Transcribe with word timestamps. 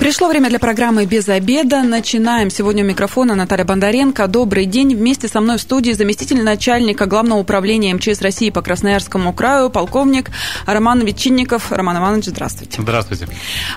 Пришло 0.00 0.28
время 0.28 0.48
для 0.48 0.58
программы 0.58 1.04
«Без 1.04 1.28
обеда». 1.28 1.82
Начинаем. 1.82 2.48
Сегодня 2.48 2.82
у 2.82 2.86
микрофона 2.86 3.34
Наталья 3.34 3.66
Бондаренко. 3.66 4.28
Добрый 4.28 4.64
день. 4.64 4.96
Вместе 4.96 5.28
со 5.28 5.42
мной 5.42 5.58
в 5.58 5.60
студии 5.60 5.92
заместитель 5.92 6.42
начальника 6.42 7.04
Главного 7.04 7.40
управления 7.40 7.92
МЧС 7.92 8.22
России 8.22 8.48
по 8.48 8.62
Красноярскому 8.62 9.34
краю, 9.34 9.68
полковник 9.68 10.30
Роман 10.64 11.00
Ветчинников. 11.04 11.70
Роман 11.70 11.98
Иванович, 11.98 12.28
здравствуйте. 12.28 12.80
Здравствуйте. 12.80 13.28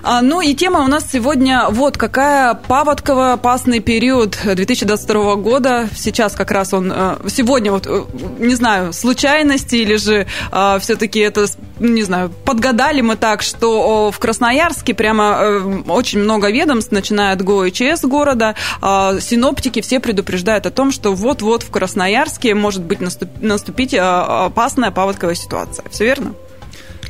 А, 0.02 0.22
ну 0.22 0.40
и 0.40 0.54
тема 0.54 0.80
у 0.86 0.88
нас 0.88 1.12
сегодня 1.12 1.66
вот 1.70 1.98
какая 1.98 2.54
паводково 2.54 3.34
опасный 3.34 3.82
период 3.82 4.40
2022 4.46 5.36
года. 5.36 5.90
Сейчас 5.94 6.36
как 6.36 6.52
раз 6.52 6.74
он, 6.74 6.90
э, 6.96 7.18
сегодня 7.28 7.74
вот, 7.74 7.86
э, 7.86 8.02
не 8.40 8.56
знаю, 8.56 8.94
случайности 8.94 9.76
или 9.76 9.98
же 9.98 10.26
а, 10.52 10.80
все-таки 10.80 11.20
это, 11.20 11.48
не 11.80 12.04
знаю, 12.04 12.30
подгадали 12.30 13.02
мы 13.02 13.18
так, 13.18 13.42
что 13.42 14.10
в 14.10 14.18
Красноярске 14.20 14.94
прямо 14.94 15.38
э, 15.42 15.82
очень 15.90 16.13
очень 16.14 16.24
много 16.24 16.52
ведомств, 16.52 16.92
начиная 16.92 17.34
от 17.34 17.42
ГОИЧС 17.42 18.04
города, 18.04 18.54
а, 18.82 19.20
синоптики 19.20 19.82
все 19.82 20.00
предупреждают 20.00 20.68
о 20.68 20.70
том, 20.70 20.92
что 20.92 21.12
вот-вот 21.12 21.64
в 21.64 21.72
Красноярске 21.72 22.54
может 22.54 22.84
быть 22.84 23.00
наступить 23.42 23.96
а, 23.96 24.46
опасная 24.46 24.92
паводковая 24.92 25.34
ситуация. 25.34 25.86
Все 25.90 26.06
верно? 26.06 26.36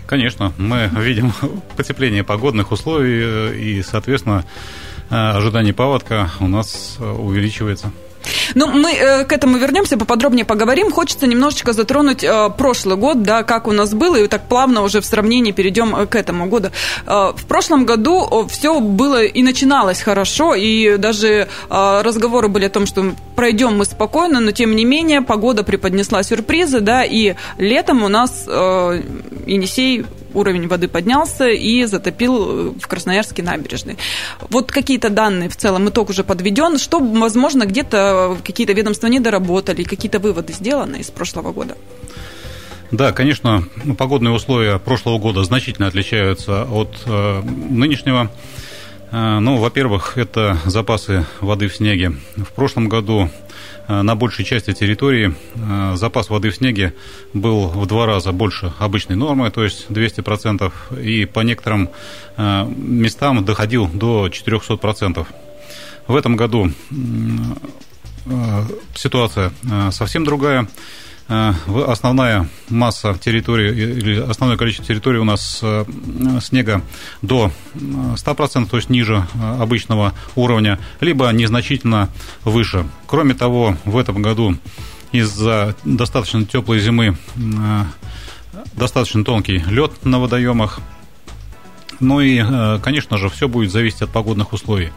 Конечно, 0.05 0.53
мы 0.57 0.89
видим 0.95 1.33
потепление 1.75 2.23
погодных 2.23 2.71
условий 2.71 3.21
э, 3.21 3.55
и, 3.57 3.83
соответственно, 3.83 4.45
э, 5.09 5.15
ожидание 5.15 5.73
паводка 5.73 6.29
у 6.39 6.47
нас 6.47 6.95
э, 6.99 7.03
увеличивается. 7.03 7.91
Ну, 8.55 8.67
мы 8.67 8.93
э, 8.93 9.25
к 9.25 9.31
этому 9.33 9.57
вернемся, 9.57 9.97
поподробнее 9.97 10.45
поговорим. 10.45 10.91
Хочется 10.91 11.27
немножечко 11.27 11.73
затронуть 11.73 12.23
э, 12.23 12.49
прошлый 12.57 12.97
год, 12.97 13.23
да, 13.23 13.43
как 13.43 13.67
у 13.67 13.71
нас 13.71 13.93
было, 13.93 14.15
и 14.17 14.27
так 14.27 14.47
плавно 14.47 14.83
уже 14.83 15.01
в 15.01 15.05
сравнении 15.05 15.51
перейдем 15.51 15.95
э, 15.95 16.05
к 16.05 16.15
этому 16.15 16.47
году. 16.47 16.69
Э, 17.05 17.33
в 17.35 17.45
прошлом 17.45 17.85
году 17.85 18.47
все 18.49 18.79
было 18.79 19.23
и 19.23 19.43
начиналось 19.43 20.01
хорошо, 20.01 20.55
и 20.55 20.97
даже 20.97 21.27
э, 21.27 22.01
разговоры 22.01 22.47
были 22.47 22.65
о 22.65 22.69
том, 22.69 22.85
что 22.85 23.13
пройдем 23.35 23.77
мы 23.77 23.85
спокойно, 23.85 24.39
но 24.39 24.51
тем 24.51 24.75
не 24.75 24.85
менее 24.85 25.21
погода 25.21 25.63
преподнесла 25.63 26.23
сюрпризы, 26.23 26.79
да, 26.79 27.03
и 27.03 27.35
летом 27.57 28.03
у 28.03 28.07
нас 28.07 28.45
э, 28.47 29.03
Енисей 29.45 30.05
уровень 30.33 30.67
воды 30.67 30.87
поднялся 30.87 31.47
и 31.47 31.85
затопил 31.85 32.35
э, 32.35 32.73
в 32.79 32.87
Красноярске 32.87 33.43
набережной. 33.43 33.97
Вот 34.49 34.71
какие-то 34.71 35.09
данные 35.09 35.49
в 35.49 35.55
целом, 35.55 35.89
итог 35.89 36.09
уже 36.09 36.23
подведен. 36.23 36.77
Что, 36.77 36.99
возможно, 36.99 37.65
где-то 37.65 38.37
какие-то 38.43 38.73
ведомства 38.73 39.07
не 39.07 39.19
доработали, 39.19 39.83
какие-то 39.83 40.19
выводы 40.19 40.53
сделаны 40.53 40.97
из 40.97 41.11
прошлого 41.11 41.51
года? 41.51 41.77
Да, 42.91 43.11
конечно, 43.11 43.63
погодные 43.97 44.33
условия 44.33 44.77
прошлого 44.77 45.17
года 45.17 45.43
значительно 45.43 45.87
отличаются 45.87 46.63
от 46.63 46.95
э, 47.05 47.41
нынешнего. 47.41 48.31
Э, 49.13 49.39
ну, 49.39 49.57
во-первых, 49.57 50.17
это 50.17 50.57
запасы 50.65 51.25
воды 51.39 51.69
в 51.69 51.75
снеге. 51.75 52.13
В 52.35 52.51
прошлом 52.51 52.89
году 52.89 53.29
Э, 53.87 54.01
на 54.01 54.15
большей 54.15 54.45
части 54.45 54.73
территории 54.73 55.33
э, 55.55 55.95
запас 55.95 56.29
воды 56.29 56.49
в 56.49 56.55
снеге 56.55 56.93
был 57.33 57.67
в 57.67 57.85
два 57.85 58.05
раза 58.05 58.31
больше 58.31 58.71
обычной 58.79 59.15
нормы, 59.15 59.51
то 59.51 59.63
есть 59.63 59.87
200%, 59.89 60.71
и 61.01 61.25
по 61.25 61.41
некоторым 61.41 61.89
местам 62.37 63.45
доходил 63.45 63.87
до 63.87 64.27
400%. 64.27 65.25
В 66.07 66.15
этом 66.15 66.35
году 66.35 66.71
ситуация 68.95 69.51
совсем 69.91 70.25
другая. 70.25 70.67
Э, 71.29 71.53
основная 71.87 72.49
масса 72.69 73.17
территории 73.19 73.71
или 73.71 74.19
основное 74.19 74.57
количество 74.57 74.85
территории 74.85 75.19
у 75.19 75.23
нас 75.23 75.59
э, 75.61 75.85
снега 76.41 76.81
до 77.21 77.51
100%, 77.75 78.69
то 78.69 78.77
есть 78.77 78.89
ниже 78.89 79.25
э, 79.33 79.61
обычного 79.61 80.13
уровня, 80.35 80.79
либо 80.99 81.29
незначительно 81.29 82.09
выше. 82.43 82.85
Кроме 83.07 83.35
того, 83.35 83.77
в 83.85 83.97
этом 83.97 84.21
году 84.21 84.57
из-за 85.13 85.75
достаточно 85.85 86.43
теплой 86.43 86.79
зимы 86.79 87.15
достаточно 88.73 89.23
тонкий 89.23 89.63
лед 89.69 90.03
на 90.03 90.19
водоемах. 90.19 90.79
Ну 91.99 92.19
и, 92.19 92.43
конечно 92.81 93.17
же, 93.17 93.29
все 93.29 93.47
будет 93.47 93.71
зависеть 93.71 94.01
от 94.01 94.09
погодных 94.09 94.51
условий. 94.51 94.91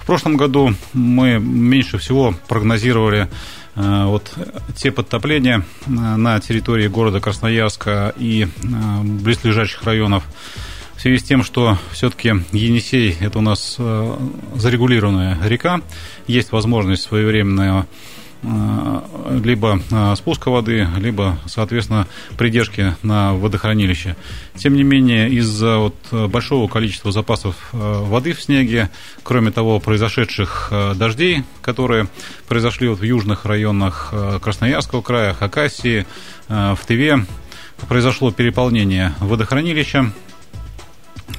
В 0.00 0.06
прошлом 0.06 0.38
году 0.38 0.74
мы 0.94 1.38
меньше 1.38 1.98
всего 1.98 2.34
прогнозировали 2.48 3.28
Э, 3.28 3.34
вот 3.78 4.32
те 4.76 4.90
подтопления 4.90 5.64
э, 5.86 5.90
на 5.90 6.40
территории 6.40 6.88
города 6.88 7.20
Красноярска 7.20 8.12
и 8.16 8.44
э, 8.44 9.02
близлежащих 9.02 9.82
районов. 9.84 10.24
В 10.96 11.00
связи 11.00 11.18
с 11.18 11.22
тем, 11.22 11.44
что 11.44 11.78
все-таки 11.92 12.34
Енисей– 12.50 13.16
это 13.20 13.38
у 13.38 13.40
нас 13.40 13.76
зарегулированная 14.56 15.38
река, 15.44 15.80
есть 16.26 16.50
возможность 16.50 17.02
своевременного 17.02 17.86
либо 18.42 19.80
э, 19.90 20.14
спуска 20.16 20.50
воды, 20.50 20.86
либо, 20.98 21.38
соответственно, 21.46 22.06
придержки 22.36 22.94
на 23.02 23.34
водохранилище. 23.34 24.16
Тем 24.54 24.74
не 24.74 24.84
менее, 24.84 25.28
из-за 25.30 25.78
вот 25.78 25.96
большого 26.30 26.68
количества 26.68 27.10
запасов 27.10 27.56
э, 27.72 27.76
воды 27.76 28.32
в 28.34 28.42
снеге, 28.42 28.90
кроме 29.24 29.50
того, 29.50 29.80
произошедших 29.80 30.72
дождей, 30.96 31.44
которые 31.62 32.08
произошли 32.46 32.88
вот 32.88 33.00
в 33.00 33.02
южных 33.02 33.44
районах 33.44 34.12
Красноярского 34.40 35.02
края, 35.02 35.34
Хакасии, 35.34 36.06
в 36.48 36.78
Тыве, 36.86 37.26
произошло 37.88 38.30
переполнение 38.30 39.14
водохранилища, 39.20 40.12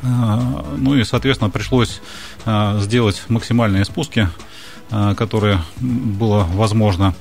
ну 0.03 0.95
и, 0.95 1.03
соответственно, 1.03 1.49
пришлось 1.49 2.01
сделать 2.45 3.23
максимальные 3.27 3.85
спуски 3.85 4.29
Э, 4.29 4.78
которое 4.89 5.61
было 5.79 6.47
возможно. 6.53 7.13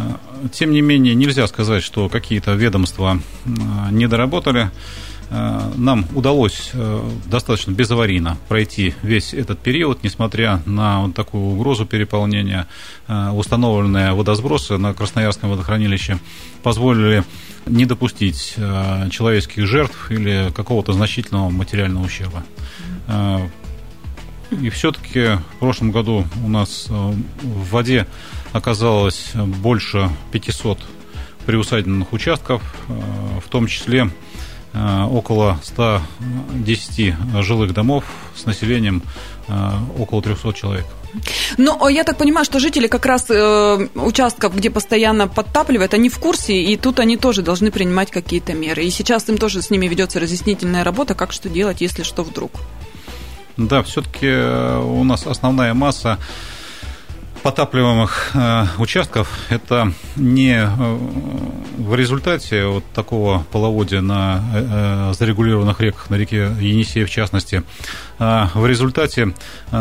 Э, 0.00 0.48
тем 0.52 0.72
не 0.72 0.80
менее, 0.80 1.14
нельзя 1.14 1.46
сказать, 1.46 1.82
что 1.82 2.08
какие-то 2.08 2.52
ведомства 2.54 3.20
э, 3.44 3.50
не 3.90 4.06
доработали. 4.06 4.70
Нам 5.76 6.08
удалось 6.12 6.72
достаточно 7.26 7.70
безаварийно 7.70 8.36
пройти 8.48 8.94
весь 9.02 9.32
этот 9.32 9.60
период, 9.60 10.02
несмотря 10.02 10.60
на 10.66 11.02
вот 11.02 11.14
такую 11.14 11.54
угрозу 11.54 11.86
переполнения. 11.86 12.66
Установленные 13.06 14.12
водосбросы 14.12 14.76
на 14.76 14.92
Красноярском 14.92 15.50
водохранилище 15.50 16.18
позволили 16.64 17.22
не 17.64 17.86
допустить 17.86 18.56
человеческих 18.56 19.68
жертв 19.68 20.10
или 20.10 20.50
какого-то 20.52 20.92
значительного 20.94 21.48
материального 21.48 22.06
ущерба. 22.06 22.42
И 24.60 24.68
все-таки 24.68 25.38
в 25.56 25.58
прошлом 25.58 25.90
году 25.90 26.26
у 26.44 26.48
нас 26.48 26.86
э, 26.88 26.92
в 26.92 27.70
воде 27.70 28.06
оказалось 28.52 29.32
больше 29.34 30.10
500 30.32 30.78
приусадебных 31.46 32.12
участков, 32.12 32.62
э, 32.88 32.92
в 33.44 33.48
том 33.48 33.66
числе 33.66 34.10
э, 34.72 35.02
около 35.04 35.58
110 35.62 37.14
жилых 37.42 37.72
домов 37.72 38.04
с 38.36 38.46
населением 38.46 39.02
около 39.98 40.22
300 40.22 40.52
человек. 40.52 40.86
Ну, 41.58 41.88
я 41.88 42.04
так 42.04 42.16
понимаю, 42.16 42.44
что 42.44 42.60
жители 42.60 42.86
как 42.86 43.04
раз 43.06 43.26
э, 43.28 43.88
участков, 43.96 44.56
где 44.56 44.70
постоянно 44.70 45.26
подтапливают, 45.26 45.94
они 45.94 46.08
в 46.08 46.18
курсе, 46.18 46.62
и 46.62 46.76
тут 46.76 47.00
они 47.00 47.16
тоже 47.16 47.42
должны 47.42 47.70
принимать 47.70 48.10
какие-то 48.10 48.52
меры. 48.52 48.84
И 48.84 48.90
сейчас 48.90 49.28
им 49.28 49.38
тоже 49.38 49.62
с 49.62 49.70
ними 49.70 49.88
ведется 49.88 50.20
разъяснительная 50.20 50.84
работа, 50.84 51.14
как 51.14 51.32
что 51.32 51.48
делать, 51.48 51.80
если 51.80 52.04
что 52.04 52.22
вдруг. 52.22 52.52
Да, 53.56 53.82
все-таки 53.82 54.26
э, 54.26 54.78
у 54.78 55.04
нас 55.04 55.26
основная 55.26 55.74
масса 55.74 56.18
потапливаемых 57.42 58.30
э, 58.34 58.66
участков. 58.78 59.30
Это 59.48 59.92
не 60.16 60.62
э, 60.62 60.98
в 61.78 61.94
результате 61.94 62.66
вот 62.66 62.84
такого 62.94 63.44
половодья 63.50 64.00
на 64.00 65.12
зарегулированных 65.14 65.80
реках, 65.80 66.10
на 66.10 66.16
реке 66.16 66.52
Енисей 66.60 67.04
в 67.04 67.10
частности, 67.10 67.62
а 68.18 68.50
в 68.54 68.66
результате 68.66 69.34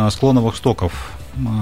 склоновых 0.09 0.55
стоков 0.55 1.11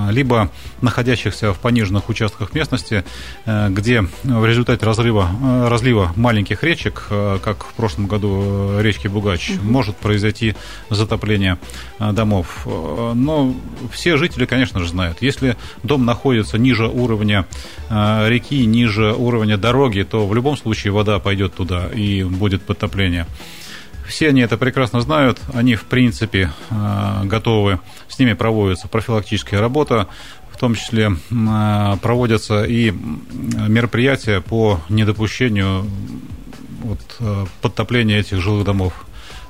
либо 0.09 0.49
находящихся 0.81 1.53
в 1.53 1.59
пониженных 1.59 2.09
участках 2.09 2.53
местности, 2.53 3.03
э, 3.45 3.69
где 3.69 4.05
в 4.23 4.45
результате 4.45 4.85
разрыва, 4.85 5.29
э, 5.29 5.67
разлива 5.67 6.13
маленьких 6.15 6.63
речек, 6.63 7.07
э, 7.09 7.39
как 7.43 7.63
в 7.63 7.73
прошлом 7.73 8.07
году 8.07 8.79
речки 8.79 9.07
Бугач, 9.07 9.51
угу. 9.51 9.63
может 9.63 9.95
произойти 9.97 10.55
затопление 10.89 11.57
домов. 11.99 12.65
Но 12.65 13.53
все 13.91 14.17
жители, 14.17 14.45
конечно 14.45 14.79
же, 14.79 14.89
знают, 14.89 15.21
если 15.21 15.57
дом 15.83 16.05
находится 16.05 16.57
ниже 16.57 16.87
уровня 16.87 17.45
реки, 17.89 18.65
ниже 18.65 19.13
уровня 19.13 19.57
дороги, 19.57 20.03
то 20.03 20.27
в 20.27 20.33
любом 20.33 20.57
случае 20.57 20.93
вода 20.93 21.19
пойдет 21.19 21.55
туда 21.55 21.87
и 21.87 22.23
будет 22.23 22.63
подтопление. 22.63 23.25
Все 24.07 24.29
они 24.29 24.41
это 24.41 24.57
прекрасно 24.57 25.01
знают, 25.01 25.39
они, 25.53 25.75
в 25.75 25.83
принципе, 25.83 26.51
э, 26.69 27.21
готовы, 27.25 27.79
с 28.07 28.17
ними 28.19 28.33
проводится 28.33 28.87
профилактическая 28.87 29.59
работа, 29.59 30.07
в 30.51 30.57
том 30.57 30.73
числе 30.73 31.11
проводятся 31.29 32.63
и 32.63 32.89
мероприятия 32.89 34.41
по 34.41 34.81
недопущению 34.89 35.85
вот, 36.81 36.99
подтопления 37.61 38.19
этих 38.19 38.41
жилых 38.41 38.65
домов. 38.65 39.06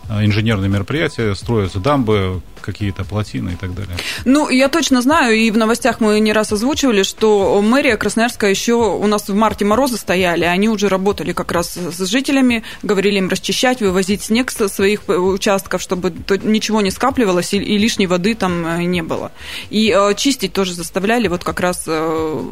Э, 0.10 0.24
инженерные 0.24 0.70
мероприятия, 0.70 1.36
строятся 1.36 1.80
дамбы, 1.80 2.42
какие-то 2.62 3.04
плотины 3.04 3.52
и 3.52 3.56
так 3.56 3.74
далее. 3.74 3.96
Ну, 4.26 4.50
я 4.50 4.68
точно 4.68 5.02
знаю, 5.02 5.36
и 5.36 5.52
в 5.52 5.58
новостях 5.58 6.00
мы 6.00 6.20
не 6.20 6.34
раз 6.34 6.52
озвучивали, 6.52 7.04
что 7.04 7.62
мэрия 7.62 7.98
Красноярска 7.98 8.48
еще 8.48 8.74
у 8.74 9.08
нас 9.08 9.28
в 9.28 9.36
марте 9.36 9.66
морозы 9.66 9.98
стояли, 9.98 10.44
они 10.44 10.70
уже 10.70 10.88
работали 10.88 11.34
как 11.34 11.52
раз 11.52 11.78
с 11.78 12.06
жителями, 12.06 12.64
говорили 12.84 13.18
им 13.18 13.30
расчищать, 13.30 13.82
вывозить 13.82 14.24
снег 14.24 14.52
со 14.52 14.68
своих 14.68 15.08
участков, 15.08 15.82
чтобы 15.82 16.14
ничего 16.44 16.82
не 16.82 16.92
скапливалось 16.92 17.54
и, 17.54 17.58
и 17.58 17.78
лишней 17.78 18.08
воды 18.08 18.36
там 18.36 18.66
э, 18.66 18.84
не 18.84 19.02
было. 19.02 19.32
И 19.70 19.94
э, 19.96 20.14
чистить 20.16 20.54
тоже 20.54 20.74
заставляли 20.74 21.28
вот 21.28 21.44
как 21.44 21.60
раз 21.60 21.84
э, 21.88 22.44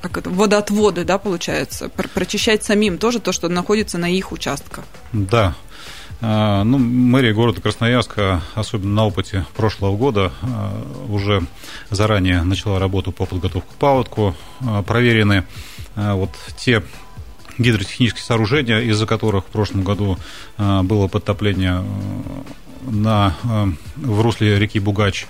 как 0.00 0.18
это, 0.18 0.30
водоотводы, 0.30 1.04
да, 1.04 1.18
получается, 1.18 1.88
прочищать 1.88 2.64
самим 2.64 2.98
тоже 2.98 3.20
то, 3.20 3.32
что 3.32 3.48
находится 3.48 3.98
на 3.98 4.10
их 4.10 4.32
участках. 4.32 4.84
Да. 5.12 5.54
А, 6.24 6.62
ну, 6.62 6.78
мэрия 6.78 7.34
города 7.34 7.60
Красноярска, 7.60 8.42
особенно 8.54 8.94
на 8.94 9.06
опыте 9.06 9.44
прошлого 9.56 9.96
года, 9.96 10.32
а, 10.42 10.72
уже 11.08 11.42
заранее 11.90 12.44
начала 12.44 12.78
работу 12.78 13.10
по 13.10 13.26
подготовке 13.26 13.68
к 13.68 13.74
паводку. 13.74 14.36
А, 14.60 14.82
проверены 14.82 15.44
вот 15.94 16.30
те 16.56 16.82
гидротехнические 17.58 18.22
сооружения, 18.22 18.78
из-за 18.80 19.06
которых 19.06 19.44
в 19.44 19.48
прошлом 19.48 19.84
году 19.84 20.16
было 20.56 21.06
подтопление 21.06 21.84
на, 22.88 23.34
в 23.96 24.22
русле 24.22 24.58
реки 24.58 24.80
Бугач. 24.80 25.26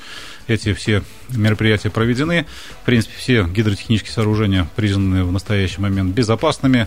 Эти 0.47 0.73
все 0.73 1.03
мероприятия 1.31 1.91
проведены. 1.91 2.47
В 2.83 2.87
принципе, 2.87 3.15
все 3.17 3.45
гидротехнические 3.45 4.13
сооружения 4.13 4.69
признаны 4.77 5.25
в 5.25 5.33
настоящий 5.33 5.81
момент 5.81 6.15
безопасными. 6.15 6.87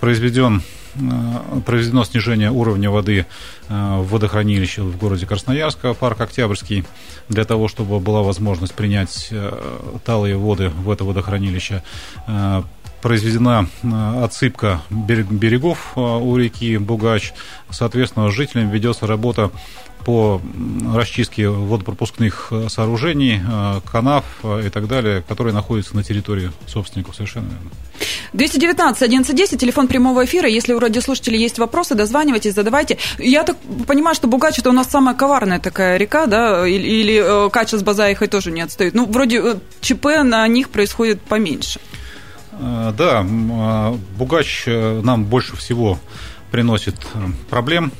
Произведен 0.00 0.62
Э, 1.00 1.60
проведено 1.64 2.04
снижение 2.04 2.50
уровня 2.50 2.90
воды 2.90 3.26
э, 3.68 3.98
в 4.00 4.08
водохранилище 4.08 4.82
в 4.82 4.96
городе 4.96 5.26
Красноярска, 5.26 5.94
парк 5.94 6.20
Октябрьский, 6.20 6.84
для 7.28 7.44
того, 7.44 7.68
чтобы 7.68 8.00
была 8.00 8.22
возможность 8.22 8.74
принять 8.74 9.28
э, 9.30 9.98
талые 10.04 10.36
воды 10.36 10.70
в 10.70 10.90
это 10.90 11.04
водохранилище 11.04 11.82
произведена 13.02 13.68
отсыпка 14.22 14.82
берегов 14.90 15.92
у 15.96 16.36
реки 16.36 16.76
Бугач. 16.78 17.32
Соответственно, 17.70 18.30
жителям 18.30 18.70
ведется 18.70 19.06
работа 19.06 19.50
по 20.04 20.40
расчистке 20.94 21.48
водопропускных 21.48 22.48
э, 22.50 22.68
сооружений, 22.68 23.40
э, 23.46 23.80
канав 23.90 24.24
э, 24.42 24.66
и 24.66 24.70
так 24.70 24.88
далее, 24.88 25.22
которые 25.26 25.52
находятся 25.52 25.94
на 25.96 26.02
территории 26.02 26.50
собственников. 26.66 27.14
Совершенно 27.14 27.44
верно. 27.44 27.70
219 28.32 29.02
1110, 29.02 29.60
телефон 29.60 29.88
прямого 29.88 30.24
эфира. 30.24 30.48
Если 30.48 30.72
у 30.72 30.78
радиослушателей 30.78 31.40
есть 31.40 31.58
вопросы, 31.58 31.94
дозванивайтесь, 31.94 32.54
задавайте. 32.54 32.96
Я 33.18 33.42
так 33.42 33.56
понимаю, 33.86 34.14
что 34.14 34.28
Бугач 34.28 34.58
это 34.58 34.70
у 34.70 34.72
нас 34.72 34.88
самая 34.88 35.14
коварная 35.14 35.58
такая 35.58 35.96
река, 35.96 36.26
да? 36.26 36.66
Или, 36.66 36.86
или 36.86 37.50
Кача 37.50 37.76
с 37.76 37.82
Базаихой 37.82 38.28
тоже 38.28 38.50
не 38.50 38.60
отстают. 38.60 38.94
Ну, 38.94 39.06
вроде 39.06 39.60
ЧП 39.80 40.06
на 40.22 40.46
них 40.48 40.70
происходит 40.70 41.20
поменьше. 41.20 41.80
Да, 42.58 43.24
Бугач 44.16 44.64
нам 44.66 45.24
больше 45.24 45.56
всего 45.56 45.98
приносит 46.50 46.96
проблем. 47.48 47.92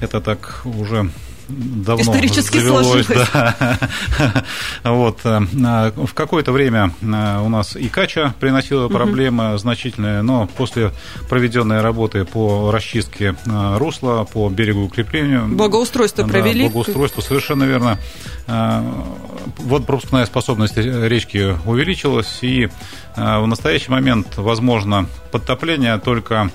Это 0.00 0.20
так 0.20 0.62
уже 0.64 1.10
давно 1.48 2.02
Исторически 2.02 2.58
завелось. 2.58 3.06
Сложилось. 3.06 3.28
Да. 3.32 3.78
вот. 4.84 5.20
Э, 5.24 5.92
в 5.96 6.14
какое-то 6.14 6.52
время 6.52 6.92
э, 7.02 7.40
у 7.40 7.48
нас 7.48 7.76
и 7.76 7.88
Кача 7.88 8.34
приносила 8.40 8.88
проблемы 8.88 9.50
угу. 9.50 9.58
значительные, 9.58 10.22
но 10.22 10.46
после 10.46 10.92
проведенной 11.28 11.80
работы 11.80 12.24
по 12.24 12.70
расчистке 12.70 13.36
э, 13.46 13.76
русла, 13.78 14.24
по 14.24 14.48
берегу 14.48 14.82
укреплению... 14.82 15.46
Благоустройство 15.48 16.24
да, 16.24 16.30
провели. 16.30 16.64
Благоустройство, 16.64 17.20
совершенно 17.20 17.64
верно. 17.64 17.98
Вот 19.58 19.86
пропускная 19.86 20.26
способность 20.26 20.76
речки 20.76 21.56
увеличилась, 21.66 22.38
и 22.42 22.68
в 23.16 23.46
настоящий 23.46 23.90
момент 23.90 24.36
возможно 24.36 25.06
подтопление 25.30 25.98
только 25.98 26.50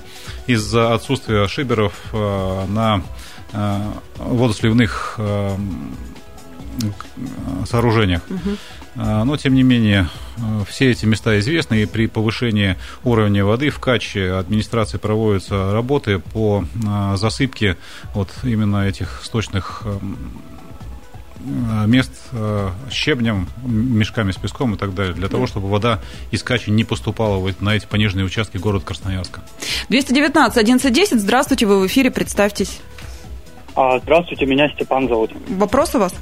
из-за 0.46 0.94
отсутствия 0.94 1.48
шиберов 1.48 1.94
на 2.12 3.02
Э, 3.52 3.92
водосливных 4.16 5.14
э, 5.18 5.56
сооружениях. 7.66 8.22
Угу. 8.30 8.56
Но, 8.94 9.36
тем 9.36 9.54
не 9.54 9.62
менее, 9.62 10.08
все 10.66 10.90
эти 10.90 11.04
места 11.04 11.38
известны, 11.40 11.82
и 11.82 11.86
при 11.86 12.06
повышении 12.06 12.76
уровня 13.04 13.44
воды 13.44 13.70
в 13.70 13.78
Каче 13.78 14.32
администрации 14.32 14.98
проводятся 14.98 15.72
работы 15.72 16.18
по 16.18 16.64
засыпке 17.14 17.76
вот 18.14 18.30
именно 18.42 18.88
этих 18.88 19.20
сточных 19.22 19.84
мест 21.86 22.12
щебнем, 22.90 23.48
мешками 23.64 24.32
с 24.32 24.36
песком 24.36 24.74
и 24.74 24.76
так 24.76 24.94
далее, 24.94 25.14
для 25.14 25.28
того, 25.28 25.46
чтобы 25.46 25.68
вода 25.68 26.00
из 26.30 26.42
Качи 26.42 26.70
не 26.70 26.84
поступала 26.84 27.40
на 27.60 27.76
эти 27.76 27.86
пониженные 27.86 28.26
участки 28.26 28.56
города 28.56 28.84
Красноярска. 28.84 29.42
219 29.88 30.56
1110, 30.56 31.20
здравствуйте, 31.20 31.66
вы 31.66 31.80
в 31.80 31.86
эфире, 31.86 32.10
представьтесь. 32.10 32.80
А, 33.74 33.98
здравствуйте, 34.00 34.46
меня 34.46 34.68
Степан 34.70 35.08
зовут. 35.08 35.30
Вопрос 35.48 35.94
у 35.94 35.98
вас? 35.98 36.14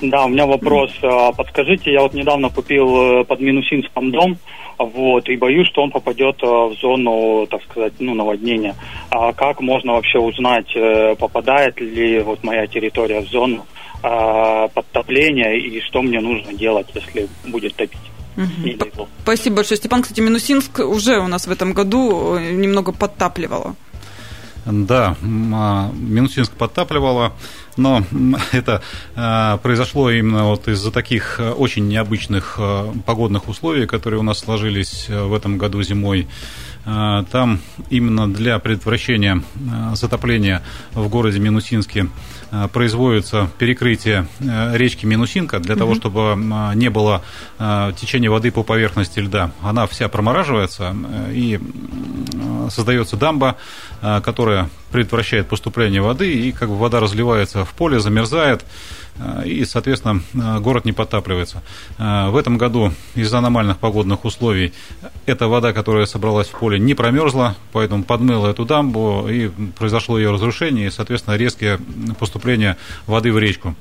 Да, 0.00 0.24
у 0.24 0.28
меня 0.28 0.46
вопрос. 0.46 0.90
А, 1.02 1.32
подскажите, 1.32 1.92
я 1.92 2.02
вот 2.02 2.14
недавно 2.14 2.50
купил 2.50 3.20
э, 3.20 3.24
под 3.24 3.40
Минусинском 3.40 4.10
дом, 4.10 4.38
вот, 4.78 5.28
и 5.28 5.36
боюсь, 5.36 5.68
что 5.68 5.82
он 5.82 5.90
попадет 5.90 6.36
э, 6.42 6.46
в 6.46 6.74
зону, 6.80 7.46
так 7.50 7.62
сказать, 7.64 7.94
ну, 7.98 8.14
наводнения. 8.14 8.74
А 9.10 9.32
как 9.32 9.60
можно 9.60 9.94
вообще 9.94 10.18
узнать, 10.18 10.70
э, 10.74 11.14
попадает 11.16 11.80
ли 11.80 12.20
вот 12.20 12.44
моя 12.44 12.66
территория 12.66 13.20
в 13.20 13.28
зону 13.28 13.64
подтопления 14.02 15.54
и 15.54 15.80
что 15.80 16.02
мне 16.02 16.20
нужно 16.20 16.52
делать, 16.54 16.86
если 16.94 17.28
будет 17.46 17.74
топить? 17.74 17.98
Угу. 18.36 19.08
Спасибо 19.22 19.56
большое, 19.56 19.78
Степан. 19.78 20.02
Кстати, 20.02 20.20
Минусинск 20.20 20.78
уже 20.80 21.18
у 21.18 21.26
нас 21.26 21.46
в 21.46 21.50
этом 21.50 21.72
году 21.72 22.38
немного 22.38 22.92
подтапливало. 22.92 23.74
Да, 24.66 25.16
а, 25.22 25.92
Минусинск 25.92 26.52
подтапливало, 26.52 27.34
но 27.76 28.04
это 28.52 28.82
а, 29.14 29.58
произошло 29.58 30.10
именно 30.10 30.44
вот 30.44 30.66
из-за 30.66 30.90
таких 30.90 31.38
а, 31.38 31.52
очень 31.52 31.86
необычных 31.86 32.58
погодных 33.06 33.48
условий, 33.48 33.86
которые 33.86 34.18
у 34.20 34.24
нас 34.24 34.40
сложились 34.40 35.08
в 35.08 35.32
этом 35.32 35.56
году 35.58 35.82
зимой. 35.82 36.26
Там 36.84 37.58
именно 37.90 38.32
для 38.32 38.60
предотвращения 38.60 39.42
затопления 39.94 40.62
в 40.94 41.08
городе 41.08 41.40
Минусинске 41.40 42.06
производится 42.72 43.48
перекрытие 43.58 44.26
речки 44.40 45.06
Минусинка 45.06 45.58
для 45.58 45.76
того, 45.76 45.94
чтобы 45.94 46.34
не 46.74 46.90
было 46.90 47.22
течения 47.58 48.30
воды 48.30 48.50
по 48.50 48.62
поверхности 48.62 49.20
льда. 49.20 49.50
Она 49.62 49.86
вся 49.86 50.08
промораживается 50.08 50.94
и 51.30 51.60
создается 52.70 53.16
дамба, 53.16 53.56
которая 54.00 54.68
предотвращает 54.90 55.48
поступление 55.48 56.00
воды, 56.00 56.32
и 56.32 56.52
как 56.52 56.68
бы 56.68 56.76
вода 56.76 57.00
разливается 57.00 57.64
в 57.64 57.74
поле, 57.74 58.00
замерзает, 58.00 58.64
и, 59.44 59.64
соответственно, 59.64 60.20
город 60.60 60.84
не 60.84 60.92
подтапливается. 60.92 61.62
В 61.98 62.36
этом 62.36 62.56
году 62.58 62.92
из-за 63.14 63.38
аномальных 63.38 63.78
погодных 63.78 64.24
условий 64.24 64.72
эта 65.24 65.48
вода, 65.48 65.72
которая 65.72 66.06
собралась 66.06 66.48
в 66.48 66.58
поле, 66.58 66.78
не 66.78 66.94
промерзла, 66.94 67.56
поэтому 67.72 68.04
подмыла 68.04 68.48
эту 68.48 68.64
дамбу, 68.64 69.26
и 69.28 69.48
произошло 69.78 70.18
ее 70.18 70.30
разрушение, 70.30 70.86
и, 70.86 70.90
соответственно, 70.90 71.36
резкое 71.36 71.78
поступление 72.18 72.45
воды 73.06 73.32
в 73.32 73.38
речку. 73.38 73.74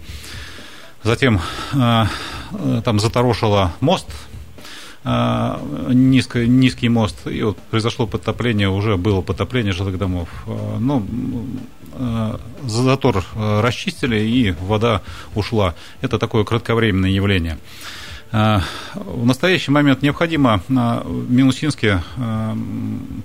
Затем 1.04 1.40
там 1.72 3.00
заторошило 3.00 3.74
мост 3.80 4.08
а, 5.08 5.62
низко, 5.90 6.48
низкий 6.48 6.90
мост, 6.90 7.28
и 7.28 7.44
вот 7.44 7.58
произошло 7.70 8.08
подтопление, 8.08 8.70
уже 8.70 8.98
было 8.98 9.22
подтопление 9.22 9.72
жилых 9.72 10.00
домов. 10.00 10.28
Ну, 10.80 11.06
затор 12.66 13.24
расчистили, 13.36 14.20
и 14.20 14.52
вода 14.52 15.02
ушла. 15.36 15.76
Это 16.02 16.18
такое 16.18 16.44
кратковременное 16.44 17.12
явление. 17.12 17.60
В 18.32 19.26
настоящий 19.26 19.72
момент 19.72 20.02
необходимо 20.02 20.62
в 20.68 21.32
Минусинске 21.32 22.04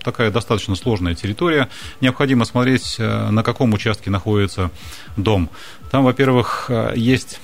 такая 0.05 0.31
достаточно 0.31 0.77
сложная 0.77 1.15
территория. 1.15 1.69
Необходимо 2.01 2.45
смотреть, 2.45 2.97
на 2.99 3.43
каком 3.43 3.73
участке 3.73 4.11
находится 4.11 4.71
дом. 5.17 5.51
Там, 5.91 6.05
во-первых, 6.05 6.71
есть 6.95 7.41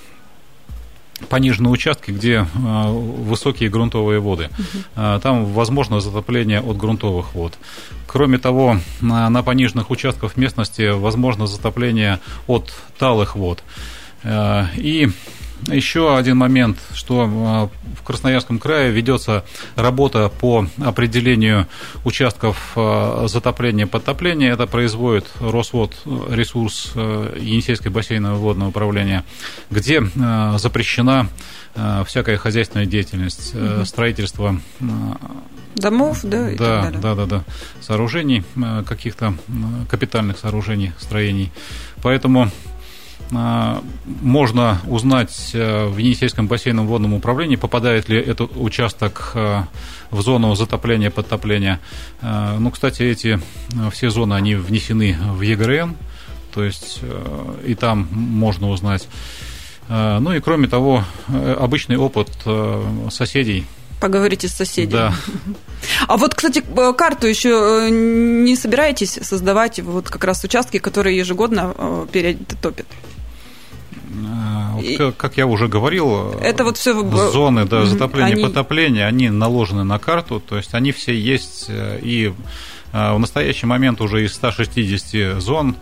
пониженные 1.28 1.70
участки, 1.70 2.10
где 2.10 2.34
э, 2.44 2.90
высокие 2.90 3.70
грунтовые 3.70 4.20
воды. 4.20 4.50
Угу. 4.58 5.20
Там 5.20 5.46
возможно 5.46 6.00
затопление 6.00 6.60
от 6.60 6.76
грунтовых 6.76 7.34
вод. 7.34 7.54
Кроме 8.06 8.38
того, 8.38 8.78
на, 9.00 9.42
пониженных 9.42 9.90
участках 9.90 10.36
местности 10.36 10.90
возможно 10.90 11.46
затопление 11.46 12.20
от 12.46 12.72
талых 12.98 13.36
вод. 13.36 13.62
Э, 14.22 14.66
и 14.76 15.10
еще 15.68 16.16
один 16.16 16.36
момент, 16.36 16.78
что 16.94 17.26
в 17.26 18.02
Красноярском 18.04 18.58
крае 18.58 18.90
ведется 18.90 19.44
работа 19.74 20.28
по 20.28 20.66
определению 20.84 21.66
участков 22.04 22.76
затопления 23.26 23.86
и 23.86 23.88
подтопления. 23.88 24.52
Это 24.52 24.66
производит 24.66 25.26
Росвод 25.40 25.94
ресурс 26.30 26.92
Енисейской 26.94 27.90
бассейнового 27.90 28.38
водного 28.38 28.68
управления, 28.68 29.24
где 29.70 30.02
запрещена 30.56 31.28
всякая 32.06 32.36
хозяйственная 32.36 32.86
деятельность, 32.86 33.54
угу. 33.54 33.84
строительство 33.84 34.60
домов, 35.74 36.20
да, 36.22 36.50
и 36.50 36.56
да, 36.56 36.82
так 36.82 36.82
далее. 36.84 37.00
Да, 37.00 37.14
да, 37.14 37.26
да, 37.26 37.44
сооружений, 37.80 38.44
каких-то 38.86 39.34
капитальных 39.90 40.38
сооружений, 40.38 40.92
строений. 40.98 41.52
Поэтому 42.02 42.44
а, 42.44 42.50
можно 43.30 44.80
узнать 44.86 45.50
э, 45.52 45.86
в 45.86 45.96
Енисейском 45.96 46.46
бассейном 46.46 46.86
водном 46.86 47.14
управлении, 47.14 47.56
попадает 47.56 48.08
ли 48.08 48.20
этот 48.20 48.52
участок 48.56 49.32
э, 49.34 49.62
в 50.10 50.20
зону 50.22 50.54
затопления, 50.54 51.10
подтопления. 51.10 51.80
Э, 52.22 52.56
ну, 52.58 52.70
кстати, 52.70 53.02
эти 53.02 53.40
все 53.90 54.10
зоны, 54.10 54.34
они 54.34 54.54
внесены 54.54 55.16
в 55.20 55.40
ЕГРН, 55.40 55.96
то 56.54 56.64
есть 56.64 57.00
и 57.66 57.74
там 57.74 58.08
можно 58.12 58.70
узнать. 58.70 59.08
Ну 59.88 60.32
и 60.32 60.40
кроме 60.40 60.66
того, 60.66 61.04
обычный 61.28 61.96
опыт 61.96 62.28
соседей 63.10 63.66
Поговорите 64.00 64.48
с 64.48 64.52
соседями. 64.52 64.90
Да. 64.90 65.14
А 66.06 66.16
вот, 66.18 66.34
кстати, 66.34 66.62
карту 66.96 67.26
еще 67.26 67.88
не 67.90 68.54
собираетесь 68.56 69.18
создавать 69.22 69.80
вот 69.80 70.10
как 70.10 70.24
раз 70.24 70.44
участки, 70.44 70.78
которые 70.78 71.16
ежегодно 71.16 72.06
перетопят? 72.12 72.86
Вот, 74.72 75.14
как 75.16 75.36
я 75.36 75.46
уже 75.46 75.68
говорил, 75.68 76.32
это 76.40 76.64
вот 76.64 76.76
все 76.76 76.94
зоны 77.30 77.64
да, 77.64 77.84
затопления, 77.84 78.34
они... 78.34 78.42
потопления, 78.42 79.06
они 79.06 79.30
наложены 79.30 79.84
на 79.84 79.98
карту, 79.98 80.40
то 80.40 80.56
есть 80.56 80.74
они 80.74 80.92
все 80.92 81.14
есть, 81.14 81.66
э, 81.68 81.98
и 82.02 82.32
э, 82.92 83.14
в 83.14 83.18
настоящий 83.18 83.66
момент 83.66 84.00
уже 84.00 84.24
из 84.24 84.34
160 84.34 85.40
зон, 85.40 85.76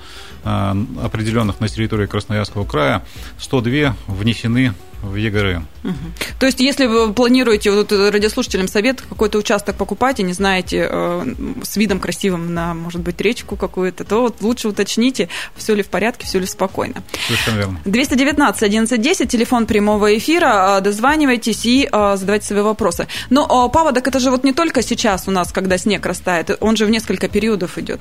э, 0.45 0.75
определенных 1.03 1.61
на 1.61 1.69
территории 1.69 2.07
Красноярского 2.07 2.65
края, 2.65 3.05
102 3.39 3.97
внесены 4.07 4.75
в 5.05 5.17
ЕГРН. 5.17 5.67
Угу. 5.85 5.95
То 6.39 6.47
есть, 6.47 6.61
если 6.61 6.87
вы 6.87 7.13
планируете 7.13 7.71
вот 7.71 7.93
радиослушателям 7.93 8.69
совет 8.69 9.03
какой-то 9.03 9.39
участок 9.39 9.77
покупать 9.77 10.21
и 10.21 10.23
не 10.23 10.33
знаете 10.33 10.89
э, 10.91 11.35
с 11.63 11.77
видом 11.77 12.01
красивым 12.01 12.55
на, 12.55 12.75
может 12.75 13.01
быть, 13.01 13.21
речку 13.21 13.57
какую-то, 13.57 14.05
то 14.05 14.23
вот 14.23 14.41
лучше 14.41 14.69
уточните, 14.69 15.29
все 15.57 15.75
ли 15.75 15.83
в 15.83 15.89
порядке, 15.89 16.27
все 16.27 16.39
ли 16.39 16.47
спокойно. 16.47 17.03
Совершенно 17.27 17.57
верно. 17.57 17.81
219 17.85 18.63
1110, 18.63 19.29
телефон 19.29 19.67
прямого 19.67 20.17
эфира, 20.17 20.79
э, 20.79 20.81
дозванивайтесь 20.81 21.65
и 21.67 21.89
э, 21.91 22.17
задавайте 22.17 22.47
свои 22.47 22.63
вопросы. 22.63 23.07
Но 23.31 23.45
э, 23.45 23.73
паводок 23.73 24.09
это 24.09 24.19
же 24.19 24.31
вот 24.31 24.45
не 24.45 24.53
только 24.53 24.83
сейчас 24.83 25.29
у 25.29 25.31
нас, 25.31 25.53
когда 25.53 25.79
снег 25.79 26.07
растает, 26.07 26.57
он 26.61 26.77
же 26.77 26.87
в 26.87 26.91
несколько 26.91 27.29
периодов 27.29 27.79
идет. 27.79 28.01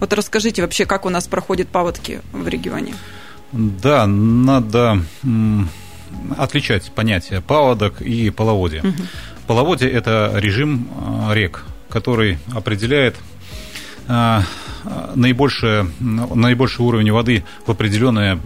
Вот 0.00 0.12
расскажите 0.12 0.62
вообще, 0.62 0.86
как 0.86 1.04
у 1.04 1.10
нас 1.10 1.28
проходят 1.28 1.68
паводки 1.68 2.20
в 2.32 2.48
регионе. 2.48 2.94
Да, 3.52 4.06
надо 4.06 5.02
отличать 6.36 6.90
понятие 6.92 7.40
паводок 7.40 8.00
и 8.02 8.30
половодье. 8.30 8.80
Угу. 8.80 9.02
Половодье– 9.46 9.90
это 9.92 10.32
режим 10.36 10.88
а, 10.96 11.34
рек, 11.34 11.64
который 11.88 12.38
определяет 12.54 13.16
а, 14.06 14.44
наибольшее, 15.14 15.90
наибольший 15.98 16.84
уровень 16.84 17.10
воды 17.10 17.44
в 17.66 17.70
определенные 17.70 18.40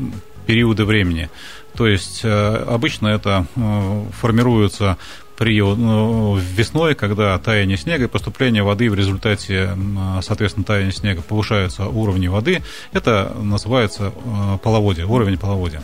периоды 0.47 0.85
времени. 0.85 1.28
То 1.76 1.87
есть 1.87 2.21
э, 2.23 2.64
обычно 2.68 3.09
это 3.09 3.47
формируется 4.21 4.97
при 5.37 5.59
весной, 5.59 6.94
когда 6.94 7.37
таяние 7.38 7.76
снега 7.76 8.04
и 8.04 8.09
поступление 8.09 8.62
воды 8.62 8.88
в 8.88 8.94
результате, 8.94 9.71
соответственно, 10.23 10.64
таяния 10.64 10.92
снега 10.92 11.23
повышаются 11.23 11.87
уровни 11.87 12.28
воды, 12.28 12.62
это 12.92 13.35
называется 13.40 14.12
половодье, 14.62 15.04
уровень 15.06 15.37
половодья. 15.37 15.83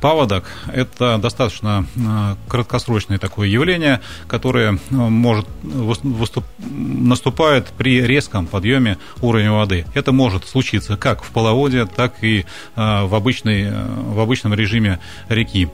Паводок– 0.00 0.44
это 0.72 1.18
достаточно 1.18 1.86
э, 1.96 2.36
краткосрочное 2.48 3.18
такое 3.18 3.48
явление, 3.48 4.00
которое 4.26 4.74
э, 4.74 4.94
может 4.94 5.46
выступ... 5.62 6.44
наступает 6.58 7.68
при 7.76 8.02
резком 8.02 8.46
подъеме 8.46 8.98
уровня 9.20 9.52
воды. 9.52 9.86
Это 9.94 10.12
может 10.12 10.46
случиться 10.46 10.96
как 10.96 11.22
в 11.22 11.30
половодье, 11.30 11.86
так 11.86 12.22
и 12.22 12.40
э, 12.40 12.44
в, 13.04 13.14
обычной, 13.14 13.70
в 13.70 14.20
обычном 14.20 14.54
режиме 14.54 15.00
реки. 15.28 15.68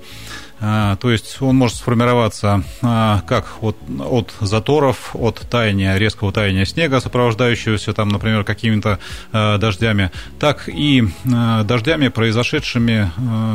А, 0.66 0.96
то 0.96 1.10
есть 1.10 1.42
он 1.42 1.56
может 1.56 1.76
сформироваться 1.76 2.64
а, 2.80 3.22
как 3.26 3.58
от, 3.60 3.76
от 4.00 4.32
заторов, 4.40 5.14
от 5.14 5.40
таяния, 5.50 5.98
резкого 5.98 6.32
таяния 6.32 6.64
снега, 6.64 7.00
сопровождающегося 7.00 7.92
там, 7.92 8.08
например, 8.08 8.44
какими-то 8.44 8.98
а, 9.30 9.58
дождями, 9.58 10.10
так 10.40 10.68
и 10.68 11.04
дождями, 11.24 12.08
произошедшими, 12.08 13.10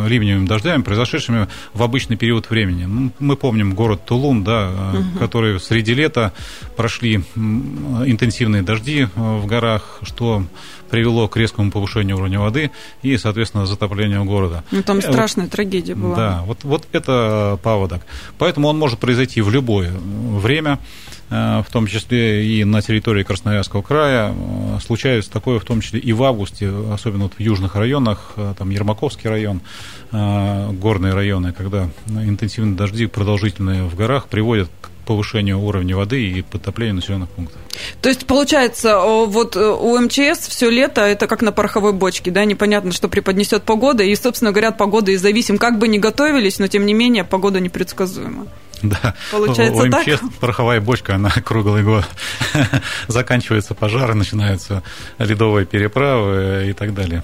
ливневыми 0.07 0.45
дождями, 0.45 0.83
произошедшими 0.83 1.47
в 1.73 1.81
обычный 1.81 2.15
период 2.15 2.49
времени. 2.51 2.85
Ну, 2.85 3.11
мы 3.19 3.35
помним 3.35 3.73
город 3.73 4.05
Тулун, 4.05 4.43
да, 4.43 4.69
угу. 4.93 5.19
который 5.19 5.59
среди 5.59 5.95
лета 5.95 6.31
прошли 6.77 7.23
интенсивные 7.35 8.61
дожди 8.61 9.07
в 9.15 9.47
горах, 9.47 9.99
что 10.03 10.43
привело 10.89 11.27
к 11.27 11.37
резкому 11.37 11.71
повышению 11.71 12.17
уровня 12.17 12.39
воды 12.39 12.71
и, 13.01 13.17
соответственно, 13.17 13.65
затоплению 13.65 14.25
города. 14.25 14.63
Ну, 14.71 14.83
там 14.83 14.99
э, 14.99 15.01
страшная 15.01 15.45
вот, 15.45 15.51
трагедия 15.51 15.95
была. 15.95 16.15
Да, 16.15 16.43
вот, 16.45 16.63
вот 16.63 16.87
это 16.91 17.59
паводок. 17.63 18.01
Поэтому 18.37 18.67
он 18.67 18.77
может 18.77 18.99
произойти 18.99 19.41
в 19.41 19.49
любое 19.49 19.91
время 19.91 20.79
э, 21.29 21.63
в 21.65 21.71
том 21.71 21.87
числе 21.87 22.45
и 22.45 22.63
на 22.63 22.81
территории 22.81 23.23
Красноярского 23.23 23.81
края. 23.81 24.33
Э, 24.35 24.79
случается 24.85 25.31
такое 25.31 25.59
в 25.59 25.63
том 25.63 25.81
числе 25.81 25.99
и 25.99 26.11
в 26.11 26.23
августе, 26.23 26.71
особенно 26.91 27.23
вот 27.23 27.33
в 27.33 27.39
южных 27.39 27.75
районах, 27.75 28.33
там 28.57 28.69
Ермаковский 28.69 29.29
район, 29.29 29.61
горные 30.11 31.13
районы, 31.13 31.53
когда 31.53 31.89
интенсивные 32.07 32.75
дожди, 32.75 33.05
продолжительные 33.05 33.83
в 33.83 33.95
горах, 33.95 34.27
приводят 34.27 34.69
к 34.81 34.89
повышению 35.09 35.59
уровня 35.59 35.95
воды 35.95 36.23
и 36.23 36.43
подтоплению 36.43 36.97
населенных 36.97 37.29
пунктов. 37.29 37.59
То 37.99 38.09
есть, 38.09 38.27
получается, 38.27 38.99
вот 38.99 39.55
э, 39.55 39.67
у 39.67 39.97
МЧС 39.99 40.47
все 40.47 40.69
лето 40.69 41.01
это 41.01 41.25
как 41.25 41.41
на 41.41 41.51
пороховой 41.51 41.93
бочке, 41.93 42.29
да, 42.29 42.45
непонятно, 42.45 42.91
что 42.91 43.09
преподнесет 43.09 43.63
погода, 43.63 44.03
и, 44.03 44.15
собственно 44.15 44.51
говоря, 44.51 44.67
от 44.67 44.77
погоды 44.77 45.13
и 45.13 45.17
зависим. 45.17 45.57
Как 45.57 45.79
бы 45.79 45.87
ни 45.87 45.97
готовились, 45.97 46.59
но, 46.59 46.67
тем 46.67 46.85
не 46.85 46.93
менее, 46.93 47.23
погода 47.23 47.59
непредсказуема. 47.59 48.45
Да, 48.81 49.15
Получается 49.31 49.83
у 49.83 49.85
МЧС 49.85 50.19
так? 50.21 50.33
пороховая 50.39 50.81
бочка, 50.81 51.15
она 51.15 51.29
круглый 51.43 51.83
год. 51.83 52.05
Заканчиваются 53.07 53.73
пожары, 53.73 54.13
начинаются 54.13 54.83
ледовые 55.17 55.65
переправы 55.65 56.67
и 56.69 56.73
так 56.73 56.93
далее. 56.93 57.23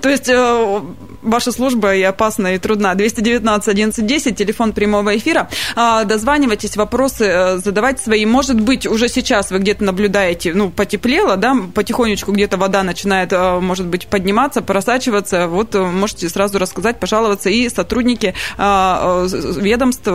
То 0.00 0.08
есть 0.08 0.28
э, 0.28 0.80
ваша 1.22 1.52
служба 1.52 1.94
и 1.94 2.02
опасна, 2.02 2.54
и 2.54 2.58
трудна. 2.58 2.94
219 2.94 3.68
1110, 3.68 4.36
телефон 4.36 4.72
прямого 4.72 5.16
эфира. 5.16 5.48
А, 5.76 6.04
дозванивайтесь, 6.04 6.76
вопросы 6.76 7.24
э, 7.24 7.58
задавайте 7.58 8.02
свои. 8.02 8.26
Может 8.26 8.60
быть, 8.60 8.86
уже 8.86 9.08
сейчас 9.08 9.50
вы 9.50 9.58
где-то 9.58 9.84
наблюдаете, 9.84 10.52
ну, 10.54 10.70
потеплело, 10.70 11.36
да, 11.36 11.56
потихонечку 11.74 12.32
где-то 12.32 12.56
вода 12.58 12.82
начинает, 12.82 13.32
э, 13.32 13.60
может 13.60 13.86
быть, 13.86 14.06
подниматься, 14.08 14.62
просачиваться. 14.62 15.48
Вот 15.48 15.74
можете 15.74 16.28
сразу 16.28 16.58
рассказать, 16.58 17.00
пожаловаться, 17.00 17.48
и 17.50 17.68
сотрудники 17.68 18.34
ведомств 18.58 20.06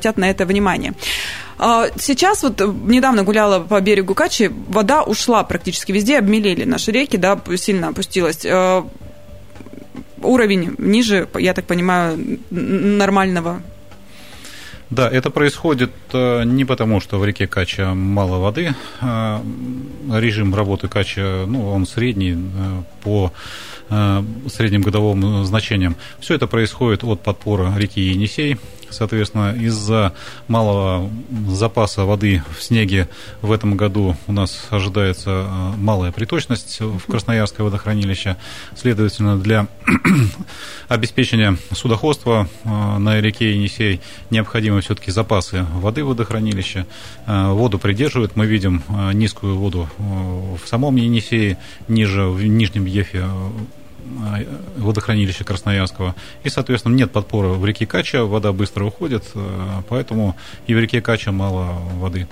обратят 0.00 0.16
на 0.16 0.30
это 0.30 0.46
внимание. 0.46 0.94
А, 1.58 1.86
сейчас 1.96 2.42
вот 2.42 2.60
недавно 2.60 3.22
гуляла 3.22 3.60
по 3.60 3.80
берегу 3.80 4.14
Качи, 4.14 4.50
вода 4.68 5.02
ушла 5.02 5.44
практически 5.44 5.92
везде, 5.92 6.18
обмелели 6.18 6.64
наши 6.64 6.90
реки, 6.90 7.18
да, 7.18 7.38
сильно 7.56 7.88
опустилась 7.88 8.46
а, 8.46 8.86
уровень 10.22 10.74
ниже, 10.78 11.28
я 11.38 11.52
так 11.54 11.66
понимаю, 11.66 12.18
нормального 12.50 13.62
да, 14.90 15.08
это 15.08 15.30
происходит 15.30 15.92
э, 16.12 16.42
не 16.42 16.64
потому, 16.64 17.00
что 17.00 17.20
в 17.20 17.24
реке 17.24 17.46
Кача 17.46 17.94
мало 17.94 18.40
воды. 18.40 18.74
А 19.00 19.40
режим 20.10 20.52
работы 20.52 20.88
Кача, 20.88 21.44
ну, 21.46 21.70
он 21.70 21.86
средний 21.86 22.32
э, 22.32 22.82
по 23.04 23.32
э, 23.88 24.22
средним 24.48 24.82
годовым 24.82 25.44
значениям. 25.44 25.94
Все 26.18 26.34
это 26.34 26.48
происходит 26.48 27.04
от 27.04 27.20
подпора 27.20 27.72
реки 27.76 28.00
Енисей, 28.00 28.58
Соответственно, 28.90 29.54
из-за 29.54 30.12
малого 30.48 31.10
запаса 31.48 32.04
воды 32.04 32.42
в 32.56 32.62
снеге 32.62 33.08
в 33.42 33.52
этом 33.52 33.76
году 33.76 34.16
у 34.26 34.32
нас 34.32 34.66
ожидается 34.70 35.30
э, 35.30 35.72
малая 35.76 36.12
приточность 36.12 36.80
в 36.80 37.00
Красноярское 37.06 37.64
водохранилище. 37.64 38.36
Следовательно, 38.76 39.38
для 39.38 39.66
обеспечения 40.88 41.56
судоходства 41.72 42.48
э, 42.64 42.98
на 42.98 43.20
реке 43.20 43.54
Енисей 43.54 44.00
необходимы 44.30 44.80
все-таки 44.80 45.10
запасы 45.10 45.66
воды 45.74 46.04
в 46.04 46.08
водохранилище. 46.08 46.86
Э, 47.26 47.50
воду 47.50 47.78
придерживают. 47.78 48.36
Мы 48.36 48.46
видим 48.46 48.82
низкую 49.12 49.56
воду 49.56 49.88
в 49.98 50.66
самом 50.66 50.96
Енисее, 50.96 51.58
ниже, 51.88 52.26
в 52.26 52.42
Нижнем 52.44 52.86
Ефе 52.86 53.24
водохранилища 54.76 55.44
Красноярского. 55.44 56.14
И, 56.44 56.48
соответственно, 56.48 56.94
нет 56.94 57.10
подпора 57.10 57.48
в 57.48 57.64
реке 57.64 57.86
Кача, 57.86 58.24
вода 58.24 58.52
быстро 58.52 58.84
уходит, 58.84 59.24
поэтому 59.88 60.36
и 60.66 60.74
в 60.74 60.78
реке 60.78 61.00
Кача 61.00 61.32
мало 61.32 61.78
воды. 61.94 62.26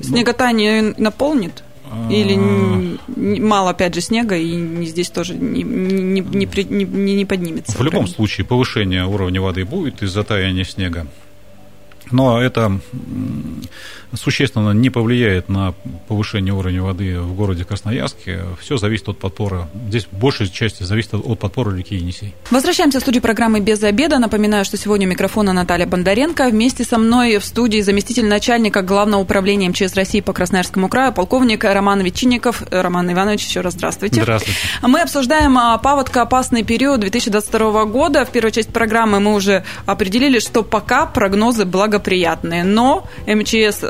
Снеготание 0.00 0.94
наполнит? 0.96 1.64
Или 2.10 2.98
мало, 3.38 3.70
опять 3.70 3.94
же, 3.94 4.00
снега, 4.00 4.34
и 4.36 4.84
здесь 4.86 5.10
тоже 5.10 5.34
не, 5.34 5.62
не, 5.62 6.20
не, 6.20 6.84
не, 6.84 7.14
не 7.16 7.24
поднимется? 7.26 7.76
В 7.76 7.82
любом 7.82 8.06
случае 8.06 8.46
повышение 8.46 9.04
уровня 9.04 9.42
воды 9.42 9.66
будет 9.66 10.02
из-за 10.02 10.24
таяния 10.24 10.64
снега. 10.64 11.06
Но 12.10 12.40
это 12.40 12.80
существенно 14.14 14.72
не 14.72 14.90
повлияет 14.90 15.48
на 15.48 15.74
повышение 16.08 16.52
уровня 16.52 16.82
воды 16.82 17.18
в 17.18 17.34
городе 17.34 17.64
Красноярске. 17.64 18.40
Все 18.60 18.76
зависит 18.76 19.08
от 19.08 19.18
подпора. 19.18 19.68
Здесь 19.88 20.06
большая 20.10 20.48
часть 20.48 20.84
зависит 20.84 21.14
от 21.14 21.38
подпора 21.38 21.74
реки 21.74 21.96
Енисей. 21.96 22.34
Возвращаемся 22.50 22.98
в 22.98 23.02
студию 23.02 23.22
программы 23.22 23.60
«Без 23.60 23.82
обеда». 23.82 24.18
Напоминаю, 24.18 24.64
что 24.64 24.76
сегодня 24.76 25.06
у 25.06 25.10
микрофона 25.10 25.52
Наталья 25.52 25.86
Бондаренко. 25.86 26.48
Вместе 26.48 26.84
со 26.84 26.98
мной 26.98 27.38
в 27.38 27.44
студии 27.44 27.80
заместитель 27.80 28.26
начальника 28.26 28.82
Главного 28.82 29.20
управления 29.20 29.68
МЧС 29.68 29.94
России 29.94 30.20
по 30.20 30.32
Красноярскому 30.32 30.88
краю, 30.88 31.12
полковник 31.12 31.64
Роман 31.64 32.00
Ветчинников. 32.00 32.62
Роман 32.70 33.12
Иванович, 33.12 33.46
еще 33.46 33.60
раз 33.60 33.74
здравствуйте. 33.74 34.22
Здравствуйте. 34.22 34.58
Мы 34.82 35.00
обсуждаем 35.00 35.56
а, 35.58 35.78
паводка 35.78 36.22
опасный 36.22 36.62
период 36.62 37.00
2022 37.00 37.84
года. 37.86 38.24
В 38.24 38.30
первой 38.30 38.52
части 38.52 38.70
программы 38.70 39.20
мы 39.20 39.34
уже 39.34 39.64
определили, 39.86 40.38
что 40.38 40.62
пока 40.62 41.06
прогнозы 41.06 41.64
благоприятные. 41.64 42.64
Но 42.64 43.06
МЧС 43.26 43.82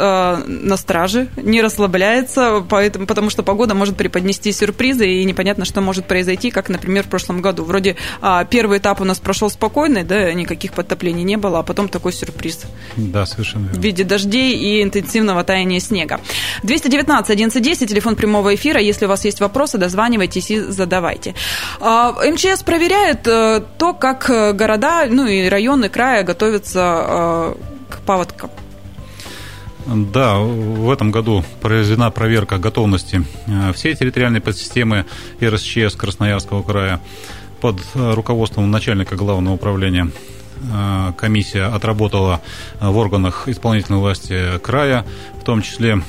на 0.47 0.76
страже, 0.76 1.28
не 1.37 1.62
расслабляется, 1.62 2.64
поэтому, 2.69 3.07
потому 3.07 3.31
что 3.31 3.42
погода 3.42 3.75
может 3.75 3.97
преподнести 3.97 4.52
сюрпризы, 4.52 5.07
и 5.07 5.25
непонятно, 5.25 5.64
что 5.64 5.81
может 5.81 6.07
произойти, 6.07 6.50
как, 6.50 6.69
например, 6.69 7.04
в 7.04 7.09
прошлом 7.09 7.42
году. 7.42 7.64
Вроде 7.64 7.97
а, 8.21 8.45
первый 8.45 8.78
этап 8.78 9.00
у 9.00 9.04
нас 9.04 9.19
прошел 9.19 9.50
спокойный, 9.50 10.04
да, 10.04 10.33
никаких 10.33 10.73
подтоплений 10.73 11.23
не 11.23 11.37
было, 11.37 11.61
а 11.61 11.62
потом 11.62 11.88
такой 11.88 12.12
сюрприз. 12.12 12.61
Да, 12.97 13.26
совершенно 13.26 13.64
верно. 13.64 13.81
В 13.81 13.83
виде 13.83 14.04
дождей 14.04 14.54
и 14.54 14.83
интенсивного 14.83 15.45
таяния 15.45 15.81
снега. 15.81 16.21
219 16.62 17.31
1110, 17.31 17.88
телефон 17.88 18.16
прямого 18.16 18.54
эфира. 18.54 18.81
Если 18.81 19.07
у 19.07 19.09
вас 19.09 19.25
есть 19.25 19.40
вопросы, 19.40 19.78
дозванивайтесь 19.78 20.50
и 20.50 20.61
задавайте. 20.61 21.35
А, 21.81 22.12
МЧС 22.12 22.62
проверяет 22.62 23.26
э, 23.26 23.62
то, 23.78 23.95
как 23.95 24.31
э, 24.31 24.52
города, 24.52 25.07
ну 25.09 25.26
и 25.26 25.49
районы 25.49 25.88
края 25.88 26.23
готовятся 26.23 27.04
э, 27.07 27.54
к 27.90 28.00
паводкам. 28.00 28.50
Да, 29.86 30.38
в 30.38 30.90
этом 30.90 31.10
году 31.10 31.44
произведена 31.60 32.10
проверка 32.10 32.58
готовности 32.58 33.24
э, 33.46 33.72
всей 33.72 33.94
территориальной 33.94 34.40
подсистемы 34.40 35.06
РСЧС 35.42 35.96
Красноярского 35.96 36.62
края 36.62 37.00
под 37.60 37.80
э, 37.94 38.14
руководством 38.14 38.70
начальника 38.70 39.16
главного 39.16 39.54
управления 39.54 40.10
э, 40.62 41.12
комиссия 41.18 41.64
отработала 41.64 42.40
в 42.80 42.96
органах 42.96 43.48
исполнительной 43.48 43.98
власти 43.98 44.58
края, 44.62 45.04
в 45.40 45.44
том 45.44 45.62
числе 45.62 46.02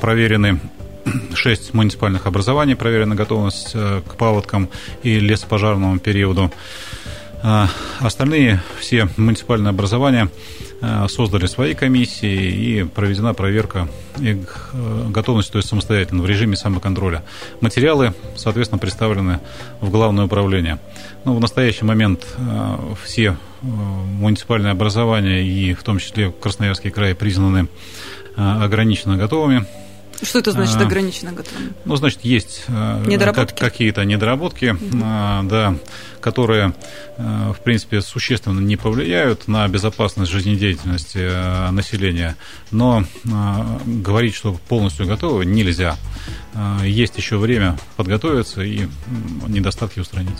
проверены 0.00 0.60
шесть 1.34 1.74
муниципальных 1.74 2.26
образований, 2.26 2.76
проверена 2.76 3.16
готовность 3.16 3.72
к 3.72 4.14
паводкам 4.16 4.68
и 5.02 5.18
лесопожарному 5.18 5.98
периоду. 5.98 6.52
Остальные 8.00 8.60
все 8.78 9.08
муниципальные 9.16 9.70
образования 9.70 10.28
создали 11.08 11.46
свои 11.46 11.74
комиссии 11.74 12.80
и 12.80 12.84
проведена 12.84 13.34
проверка 13.34 13.88
их 14.18 14.70
э, 14.72 15.08
готовности, 15.10 15.52
то 15.52 15.58
есть 15.58 15.68
самостоятельно, 15.68 16.22
в 16.22 16.26
режиме 16.26 16.56
самоконтроля. 16.56 17.22
Материалы, 17.60 18.14
соответственно, 18.36 18.78
представлены 18.78 19.40
в 19.80 19.90
Главное 19.90 20.24
управление. 20.24 20.78
Ну, 21.24 21.34
в 21.34 21.40
настоящий 21.40 21.84
момент 21.84 22.26
э, 22.38 22.94
все 23.04 23.36
муниципальные 23.60 24.72
образования 24.72 25.42
и 25.42 25.74
в 25.74 25.82
том 25.82 25.98
числе 25.98 26.30
Красноярский 26.30 26.90
край 26.90 27.14
признаны 27.14 27.68
ограниченно 28.36 29.18
готовыми 29.18 29.66
что 30.22 30.38
это 30.38 30.52
значит 30.52 30.76
а, 30.76 30.82
ограниченно 30.82 31.32
готовым? 31.32 31.74
Ну, 31.84 31.96
значит, 31.96 32.24
есть 32.24 32.64
э, 32.68 33.04
недоработки? 33.06 33.58
какие-то 33.58 34.04
недоработки, 34.04 34.70
угу. 34.70 35.48
да, 35.48 35.76
которые, 36.20 36.74
э, 37.16 37.52
в 37.56 37.60
принципе, 37.62 38.00
существенно 38.00 38.60
не 38.60 38.76
повлияют 38.76 39.48
на 39.48 39.66
безопасность 39.68 40.30
жизнедеятельности 40.30 41.18
э, 41.20 41.70
населения, 41.70 42.36
но 42.70 43.04
говорить, 43.86 44.34
что 44.34 44.52
полностью 44.68 45.06
готовы, 45.06 45.44
нельзя. 45.44 45.96
Есть 46.82 47.16
еще 47.16 47.36
время 47.36 47.78
подготовиться 47.96 48.62
и 48.62 48.86
недостатки 49.48 50.00
устранить. 50.00 50.38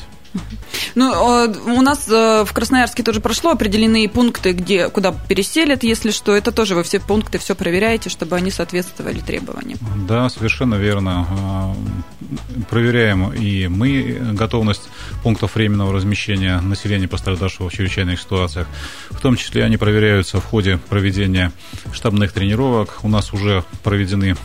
Ну, 0.95 1.45
э, 1.45 1.55
у 1.67 1.83
нас 1.83 2.09
э, 2.09 2.45
в 2.45 2.53
Красноярске 2.53 3.03
тоже 3.03 3.21
прошло 3.21 3.51
определенные 3.51 4.09
пункты, 4.09 4.53
где, 4.53 4.89
куда 4.89 5.13
переселят, 5.13 5.83
если 5.83 6.11
что. 6.11 6.35
Это 6.35 6.53
тоже 6.53 6.75
вы 6.75 6.83
все 6.83 7.01
пункты 7.01 7.39
все 7.39 7.55
проверяете, 7.55 8.11
чтобы 8.11 8.37
они 8.37 8.51
соответствовали 8.51 9.21
требованиям. 9.21 9.79
Да, 10.09 10.29
совершенно 10.29 10.75
верно. 10.75 11.27
Э, 11.31 12.65
проверяем 12.69 13.33
и 13.33 13.69
мы 13.69 14.19
готовность 14.33 14.89
пунктов 15.23 15.55
временного 15.55 15.93
размещения 15.93 16.61
населения, 16.61 17.09
пострадавшего 17.09 17.69
в 17.69 17.73
чрезвычайных 17.73 18.21
ситуациях. 18.21 18.67
В 19.11 19.21
том 19.21 19.37
числе 19.37 19.65
они 19.65 19.77
проверяются 19.77 20.41
в 20.41 20.45
ходе 20.45 20.79
проведения 20.89 21.53
штабных 21.93 22.33
тренировок. 22.33 22.99
У 23.03 23.09
нас 23.09 23.33
уже 23.33 23.65
проведены 23.83 24.37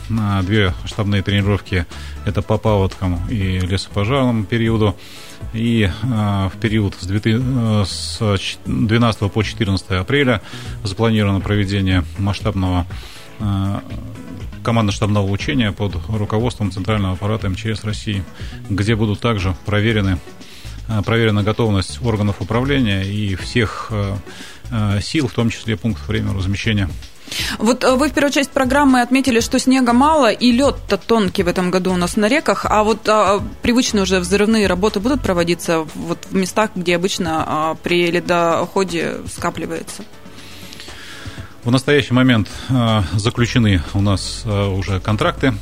две 0.42 0.74
штабные 0.84 1.22
тренировки. 1.22 1.86
Это 2.24 2.42
по 2.42 2.58
паводкам 2.58 3.20
и 3.28 3.60
лесопожарному 3.60 4.44
периоду. 4.44 4.96
И 5.52 5.84
э, 5.84 6.48
в 6.52 6.58
период 6.60 6.94
с 6.94 8.48
12 8.66 9.32
по 9.32 9.42
14 9.42 9.90
апреля 9.92 10.42
запланировано 10.82 11.40
проведение 11.40 12.04
масштабного 12.18 12.86
э, 13.38 13.80
командно-штабного 14.62 15.30
учения 15.30 15.72
под 15.72 15.96
руководством 16.08 16.72
Центрального 16.72 17.14
аппарата 17.14 17.48
МЧС 17.48 17.84
России, 17.84 18.24
где 18.68 18.96
будут 18.96 19.20
также 19.20 19.54
проверены, 19.64 20.18
э, 20.88 21.02
проверена 21.02 21.42
готовность 21.42 22.02
органов 22.02 22.40
управления 22.40 23.02
и 23.02 23.34
всех 23.34 23.92
сил, 25.00 25.28
в 25.28 25.32
том 25.32 25.48
числе 25.50 25.76
пунктов 25.76 26.08
временного 26.08 26.38
размещения 26.38 26.90
вот 27.58 27.84
э, 27.84 27.94
вы 27.94 28.08
в 28.08 28.12
первую 28.12 28.32
часть 28.32 28.50
программы 28.50 29.00
отметили, 29.00 29.40
что 29.40 29.58
снега 29.58 29.92
мало 29.92 30.30
и 30.30 30.52
лед-то 30.52 30.96
тонкий 30.96 31.42
в 31.42 31.48
этом 31.48 31.70
году 31.70 31.92
у 31.92 31.96
нас 31.96 32.16
на 32.16 32.28
реках, 32.28 32.66
а 32.68 32.84
вот 32.84 33.08
а, 33.08 33.42
привычные 33.62 34.02
уже 34.02 34.20
взрывные 34.20 34.66
работы 34.66 35.00
будут 35.00 35.22
проводиться 35.22 35.86
вот 35.94 36.18
в 36.30 36.34
местах, 36.34 36.70
где 36.74 36.96
обычно 36.96 37.44
а, 37.46 37.74
при 37.82 38.10
ледоходе 38.10 39.16
скапливается? 39.32 40.04
В 41.64 41.70
настоящий 41.70 42.14
момент 42.14 42.48
а, 42.68 43.04
заключены 43.14 43.82
у 43.94 44.00
нас 44.00 44.42
а, 44.44 44.68
уже 44.68 45.00
контракты 45.00 45.54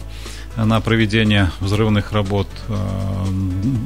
на 0.57 0.81
проведение 0.81 1.51
взрывных 1.61 2.13
работ. 2.13 2.47
А, 2.69 3.27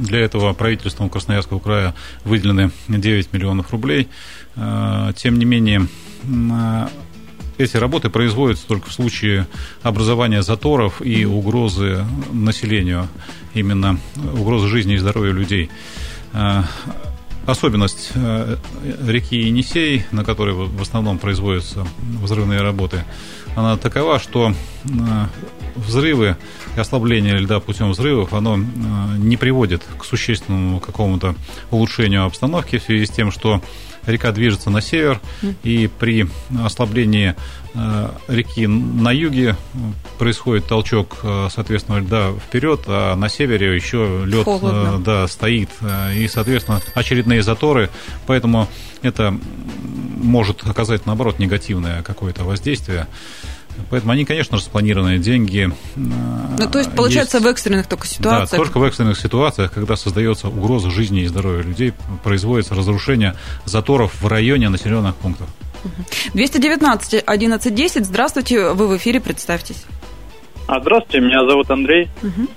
для 0.02 0.20
этого 0.20 0.52
правительством 0.52 1.10
Красноярского 1.10 1.60
края 1.60 1.94
выделены 2.24 2.70
9 2.88 3.32
миллионов 3.32 3.70
рублей. 3.70 4.08
А, 4.56 5.12
тем 5.12 5.38
не 5.38 5.44
менее, 5.44 5.86
эти 7.58 7.76
работы 7.76 8.08
производятся 8.08 8.66
только 8.66 8.88
в 8.88 8.92
случае 8.92 9.46
образования 9.82 10.42
заторов 10.42 11.02
и 11.02 11.24
угрозы 11.24 12.04
населению, 12.32 13.08
именно 13.54 13.98
угрозы 14.34 14.68
жизни 14.68 14.94
и 14.94 14.98
здоровья 14.98 15.32
людей. 15.32 15.70
А, 16.32 16.64
особенность 17.46 18.12
э, 18.14 18.56
реки 19.06 19.36
Енисей, 19.36 20.04
на 20.12 20.24
которой 20.24 20.54
в 20.54 20.82
основном 20.82 21.18
производятся 21.18 21.86
взрывные 22.22 22.60
работы, 22.60 23.04
она 23.56 23.76
такова, 23.76 24.18
что 24.18 24.52
э, 24.84 24.90
взрывы 25.74 26.36
и 26.76 26.80
ослабление 26.80 27.38
льда 27.38 27.58
путем 27.60 27.90
взрывов, 27.90 28.34
оно 28.34 28.56
э, 28.56 28.60
не 29.16 29.36
приводит 29.36 29.82
к 29.98 30.04
существенному 30.04 30.78
какому-то 30.78 31.34
улучшению 31.70 32.24
обстановки 32.24 32.78
в 32.78 32.82
связи 32.82 33.06
с 33.06 33.10
тем, 33.10 33.30
что 33.32 33.62
река 34.08 34.32
движется 34.32 34.70
на 34.70 34.80
север, 34.80 35.20
и 35.62 35.88
при 35.98 36.26
ослаблении 36.64 37.34
э, 37.74 38.08
реки 38.28 38.66
на 38.66 39.10
юге 39.12 39.56
происходит 40.18 40.66
толчок, 40.66 41.18
э, 41.22 41.48
соответственно, 41.50 41.98
льда 41.98 42.32
вперед, 42.32 42.80
а 42.86 43.14
на 43.16 43.28
севере 43.28 43.74
еще 43.74 44.22
лед 44.24 44.46
э, 44.46 44.98
да, 45.04 45.28
стоит, 45.28 45.70
и, 46.14 46.26
соответственно, 46.28 46.80
очередные 46.94 47.42
заторы, 47.42 47.90
поэтому 48.26 48.68
это 49.02 49.38
может 50.16 50.66
оказать, 50.66 51.06
наоборот, 51.06 51.38
негативное 51.38 52.02
какое-то 52.02 52.44
воздействие. 52.44 53.06
Поэтому 53.90 54.12
они, 54.12 54.24
конечно, 54.24 54.56
распланированные 54.56 55.18
деньги. 55.18 55.70
Ну, 55.96 56.70
то 56.70 56.78
есть, 56.78 56.92
получается, 56.92 57.38
есть, 57.38 57.46
в 57.46 57.48
экстренных 57.48 57.86
только 57.86 58.06
ситуациях? 58.06 58.50
Да, 58.50 58.56
только 58.56 58.78
в 58.78 58.84
экстренных 58.84 59.18
ситуациях, 59.18 59.72
когда 59.72 59.96
создается 59.96 60.48
угроза 60.48 60.90
жизни 60.90 61.22
и 61.22 61.26
здоровья 61.26 61.62
людей, 61.62 61.92
производится 62.22 62.74
разрушение 62.74 63.34
заторов 63.64 64.20
в 64.20 64.26
районе 64.26 64.68
населенных 64.68 65.16
пунктов. 65.16 65.48
219 66.34 67.22
1110. 67.22 68.04
Здравствуйте, 68.04 68.72
вы 68.72 68.88
в 68.88 68.96
эфире, 68.96 69.20
представьтесь. 69.20 69.84
А, 70.66 70.80
здравствуйте, 70.80 71.24
меня 71.24 71.48
зовут 71.48 71.70
Андрей. 71.70 72.08
Угу. 72.22 72.48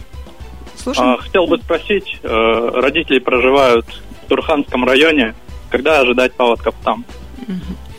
Слушаем. 0.76 1.10
А, 1.10 1.18
хотел 1.18 1.48
бы 1.48 1.58
спросить, 1.58 2.20
э, 2.24 2.28
родители 2.28 3.20
проживают 3.20 3.86
в 4.26 4.28
Турханском 4.28 4.84
районе, 4.84 5.36
когда 5.70 6.02
ожидать 6.02 6.34
паводков 6.34 6.76
там? 6.84 7.06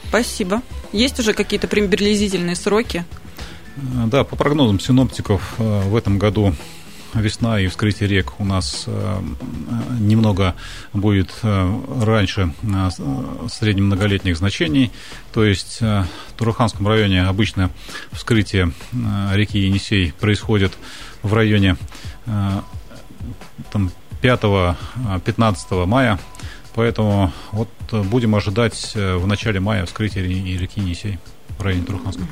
Спасибо. 0.09 0.61
Есть 0.92 1.18
уже 1.18 1.33
какие-то 1.33 1.68
приблизительные 1.68 2.57
сроки? 2.57 3.05
Да, 3.76 4.24
по 4.24 4.37
прогнозам 4.37 4.78
синоптиков 4.78 5.55
э, 5.59 5.83
в 5.88 5.96
этом 5.96 6.18
году 6.18 6.55
весна 7.14 7.59
и 7.61 7.68
вскрытие 7.68 8.09
рек 8.09 8.35
у 8.38 8.44
нас 8.44 8.85
э, 8.87 9.20
немного 9.98 10.55
будет 10.92 11.31
э, 11.42 11.81
раньше 12.02 12.52
средних 13.50 13.85
многолетних 13.85 14.37
значений. 14.37 14.92
То 15.33 15.44
есть 15.44 15.81
в 15.81 16.07
Туруханском 16.37 16.87
районе 16.87 17.22
обычно 17.22 17.70
вскрытие 18.12 18.72
реки 19.33 19.59
Енисей 19.59 20.12
происходит 20.12 20.72
в 21.22 21.33
районе 21.33 21.76
там, 23.70 23.90
5-15 24.20 25.87
мая. 25.87 26.18
Поэтому 26.75 27.33
вот 27.53 27.69
будем 27.91 28.35
ожидать 28.35 28.93
в 28.95 29.27
начале 29.27 29.61
мая 29.61 29.85
вскрытия 29.87 30.23
реки 30.23 30.81
Енисей 30.81 31.19
в 31.59 31.63
районе 31.63 31.85
Труханска. 31.85 32.23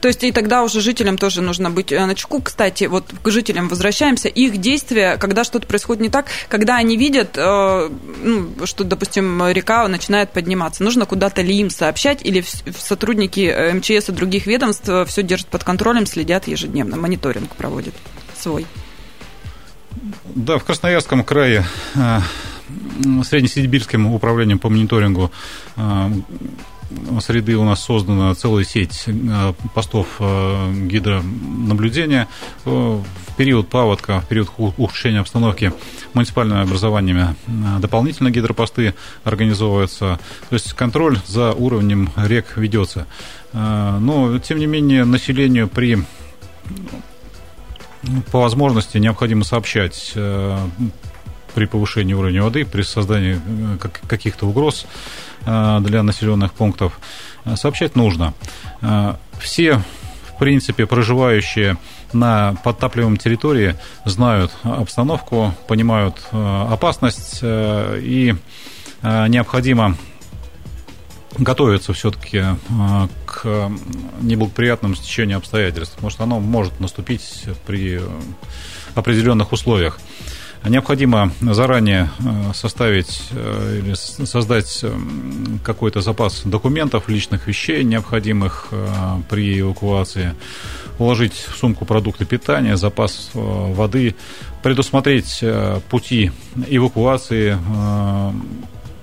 То 0.00 0.08
есть 0.08 0.24
и 0.24 0.32
тогда 0.32 0.62
уже 0.62 0.80
жителям 0.80 1.18
тоже 1.18 1.40
нужно 1.40 1.70
быть 1.70 1.92
э, 1.92 2.04
на 2.04 2.14
чеку. 2.14 2.40
Кстати, 2.42 2.84
вот 2.84 3.06
к 3.22 3.30
жителям 3.30 3.68
возвращаемся. 3.68 4.28
Их 4.28 4.56
действия, 4.58 5.16
когда 5.18 5.44
что-то 5.44 5.66
происходит 5.66 6.02
не 6.02 6.08
так, 6.08 6.26
когда 6.48 6.76
они 6.76 6.96
видят, 6.96 7.36
э, 7.36 7.90
ну, 8.22 8.66
что, 8.66 8.84
допустим, 8.84 9.48
река 9.50 9.86
начинает 9.88 10.30
подниматься, 10.30 10.82
нужно 10.82 11.06
куда-то 11.06 11.42
ли 11.42 11.54
им 11.56 11.70
сообщать, 11.70 12.24
или 12.24 12.44
сотрудники 12.76 13.40
э, 13.40 13.72
МЧС 13.74 14.08
и 14.08 14.12
других 14.12 14.46
ведомств 14.46 14.88
все 15.06 15.22
держат 15.22 15.46
под 15.48 15.64
контролем, 15.64 16.06
следят 16.06 16.48
ежедневно, 16.48 16.96
мониторинг 16.96 17.54
проводят 17.54 17.94
свой? 18.36 18.66
Да, 20.34 20.58
в 20.58 20.64
Красноярском 20.64 21.22
крае 21.22 21.64
Среднесибирским 23.24 24.06
управлением 24.06 24.58
по 24.58 24.68
мониторингу 24.68 25.30
среды 27.20 27.56
у 27.56 27.64
нас 27.64 27.82
создана 27.82 28.34
целая 28.34 28.64
сеть 28.64 29.04
э, 29.06 29.52
постов 29.74 30.16
э, 30.18 30.72
гидронаблюдения. 30.86 32.28
Э, 32.64 32.70
в 32.70 33.36
период 33.36 33.68
паводка, 33.68 34.20
в 34.20 34.28
период 34.28 34.50
ухудшения 34.58 35.20
обстановки 35.20 35.72
муниципальными 36.12 36.60
образованиями 36.60 37.34
дополнительно 37.80 38.30
гидропосты 38.30 38.94
организовываются. 39.24 40.20
То 40.50 40.54
есть 40.54 40.74
контроль 40.74 41.18
за 41.26 41.52
уровнем 41.52 42.10
рек 42.14 42.56
ведется. 42.56 43.06
Но, 43.54 44.38
тем 44.38 44.58
не 44.58 44.66
менее, 44.66 45.06
населению 45.06 45.68
при 45.68 46.04
по 48.30 48.40
возможности 48.40 48.98
необходимо 48.98 49.44
сообщать 49.44 50.12
при 51.54 51.66
повышении 51.66 52.14
уровня 52.14 52.42
воды, 52.42 52.64
при 52.64 52.82
создании 52.82 53.38
каких-то 54.08 54.46
угроз 54.46 54.86
Э, 55.44 55.80
для 55.80 56.02
населенных 56.02 56.52
пунктов, 56.52 57.00
э, 57.44 57.56
сообщать 57.56 57.96
нужно. 57.96 58.34
Э, 58.80 59.14
все, 59.40 59.82
в 60.28 60.38
принципе, 60.38 60.86
проживающие 60.86 61.76
на 62.12 62.54
подтапливаемой 62.62 63.18
территории 63.18 63.74
знают 64.04 64.52
обстановку, 64.62 65.54
понимают 65.66 66.16
опасность 66.30 67.40
и 67.42 68.34
необходимо 69.02 69.96
готовиться 71.38 71.94
все-таки 71.94 72.44
к 73.24 73.70
неблагоприятному 74.20 74.94
стечению 74.94 75.38
обстоятельств, 75.38 75.94
потому 75.94 76.10
что 76.10 76.24
оно 76.24 76.38
может 76.38 76.80
наступить 76.80 77.44
при 77.66 78.02
определенных 78.94 79.52
условиях. 79.52 79.98
Необходимо 80.64 81.32
заранее 81.40 82.08
э, 82.20 82.52
составить 82.54 83.20
э, 83.32 83.80
или 83.82 83.94
создать 83.94 84.80
э, 84.84 84.96
какой-то 85.64 86.00
запас 86.00 86.42
документов, 86.44 87.08
личных 87.08 87.48
вещей, 87.48 87.82
необходимых 87.82 88.68
при 89.28 89.60
эвакуации, 89.60 90.34
уложить 90.98 91.32
в 91.32 91.56
сумку 91.56 91.84
продукты 91.84 92.26
питания, 92.26 92.76
запас 92.76 93.30
воды, 93.34 94.14
предусмотреть 94.62 95.42
пути 95.90 96.30
эвакуации 96.68 97.58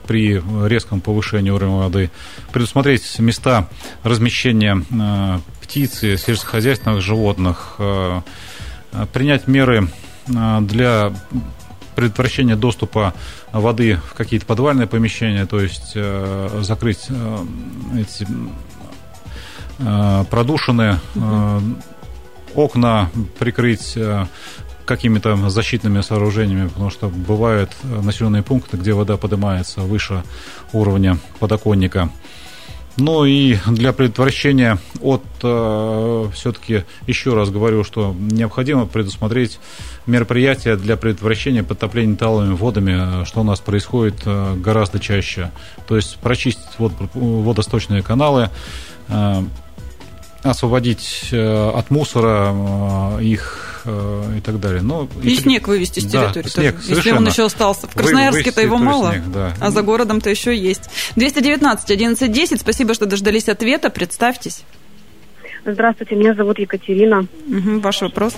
при 0.07 0.41
резком 0.67 1.01
повышении 1.01 1.49
уровня 1.49 1.75
воды, 1.75 2.09
предусмотреть 2.53 3.19
места 3.19 3.67
размещения 4.03 4.83
птицы, 5.61 6.17
сельскохозяйственных 6.17 7.01
животных, 7.01 7.77
принять 9.13 9.47
меры 9.47 9.89
для 10.29 11.11
предотвращения 11.99 12.55
доступа 12.55 13.13
воды 13.51 13.99
в 14.09 14.13
какие-то 14.13 14.45
подвальные 14.45 14.87
помещения, 14.87 15.45
то 15.45 15.59
есть 15.59 15.91
э, 15.95 16.59
закрыть 16.61 17.07
э, 17.09 17.45
эти 17.97 18.25
э, 19.79 20.23
продушины, 20.29 20.99
окна 22.55 23.09
прикрыть 23.37 23.97
какими-то 24.85 25.49
защитными 25.49 26.01
сооружениями, 26.01 26.67
потому 26.67 26.89
что 26.89 27.09
бывают 27.09 27.71
населенные 27.83 28.43
пункты, 28.43 28.77
где 28.77 28.93
вода 28.93 29.17
поднимается 29.17 29.81
выше 29.81 30.23
уровня 30.73 31.19
подоконника. 31.39 32.09
Ну 32.97 33.23
и 33.25 33.58
для 33.67 33.93
предотвращения 33.93 34.78
от, 35.02 35.23
э, 35.41 36.28
все-таки 36.34 36.84
еще 37.08 37.34
раз 37.34 37.49
говорю, 37.49 37.84
что 37.84 38.15
необходимо 38.19 38.86
предусмотреть 38.86 39.60
мероприятия 40.06 40.75
для 40.75 40.97
предотвращения 40.97 41.63
подтопления 41.63 42.15
талыми 42.15 42.54
водами, 42.54 43.23
что 43.25 43.41
у 43.41 43.43
нас 43.43 43.60
происходит 43.60 44.21
э, 44.25 44.56
гораздо 44.56 44.99
чаще. 44.99 45.52
То 45.88 45.95
есть 45.95 46.17
прочистить 46.17 46.78
вод, 46.78 46.91
водосточные 47.13 48.04
каналы, 48.04 48.49
э, 49.08 49.43
освободить 50.43 51.30
от 51.32 51.89
мусора 51.91 52.56
их 53.21 53.69
Э, 53.86 54.38
и 54.38 54.41
так 54.41 54.60
далее. 54.60 54.82
Но, 54.82 55.08
и, 55.23 55.30
и 55.30 55.36
снег 55.36 55.67
вывести 55.67 55.99
с 55.99 56.04
территории. 56.04 56.43
Да, 56.43 56.49
снег, 56.49 56.75
тоже. 56.75 56.95
Если 56.95 57.12
он 57.12 57.28
еще 57.28 57.45
остался. 57.45 57.88
В 57.88 57.93
Красноярске-то 57.93 58.62
его 58.62 58.78
мало, 58.78 59.12
снег, 59.12 59.23
да. 59.34 59.54
а 59.60 59.71
за 59.71 59.82
городом-то 59.82 60.30
еще 60.30 60.56
есть. 60.56 60.89
219 61.15 61.89
11 61.89 62.32
10. 62.32 62.62
Спасибо, 62.62 62.93
что 62.93 63.06
дождались 63.06 63.47
ответа. 63.47 63.89
Представьтесь. 63.89 64.63
Здравствуйте, 65.65 66.15
меня 66.15 66.34
зовут 66.34 66.60
Екатерина. 66.60 67.19
Угу, 67.19 67.80
ваш 67.80 68.02
вопрос. 68.02 68.36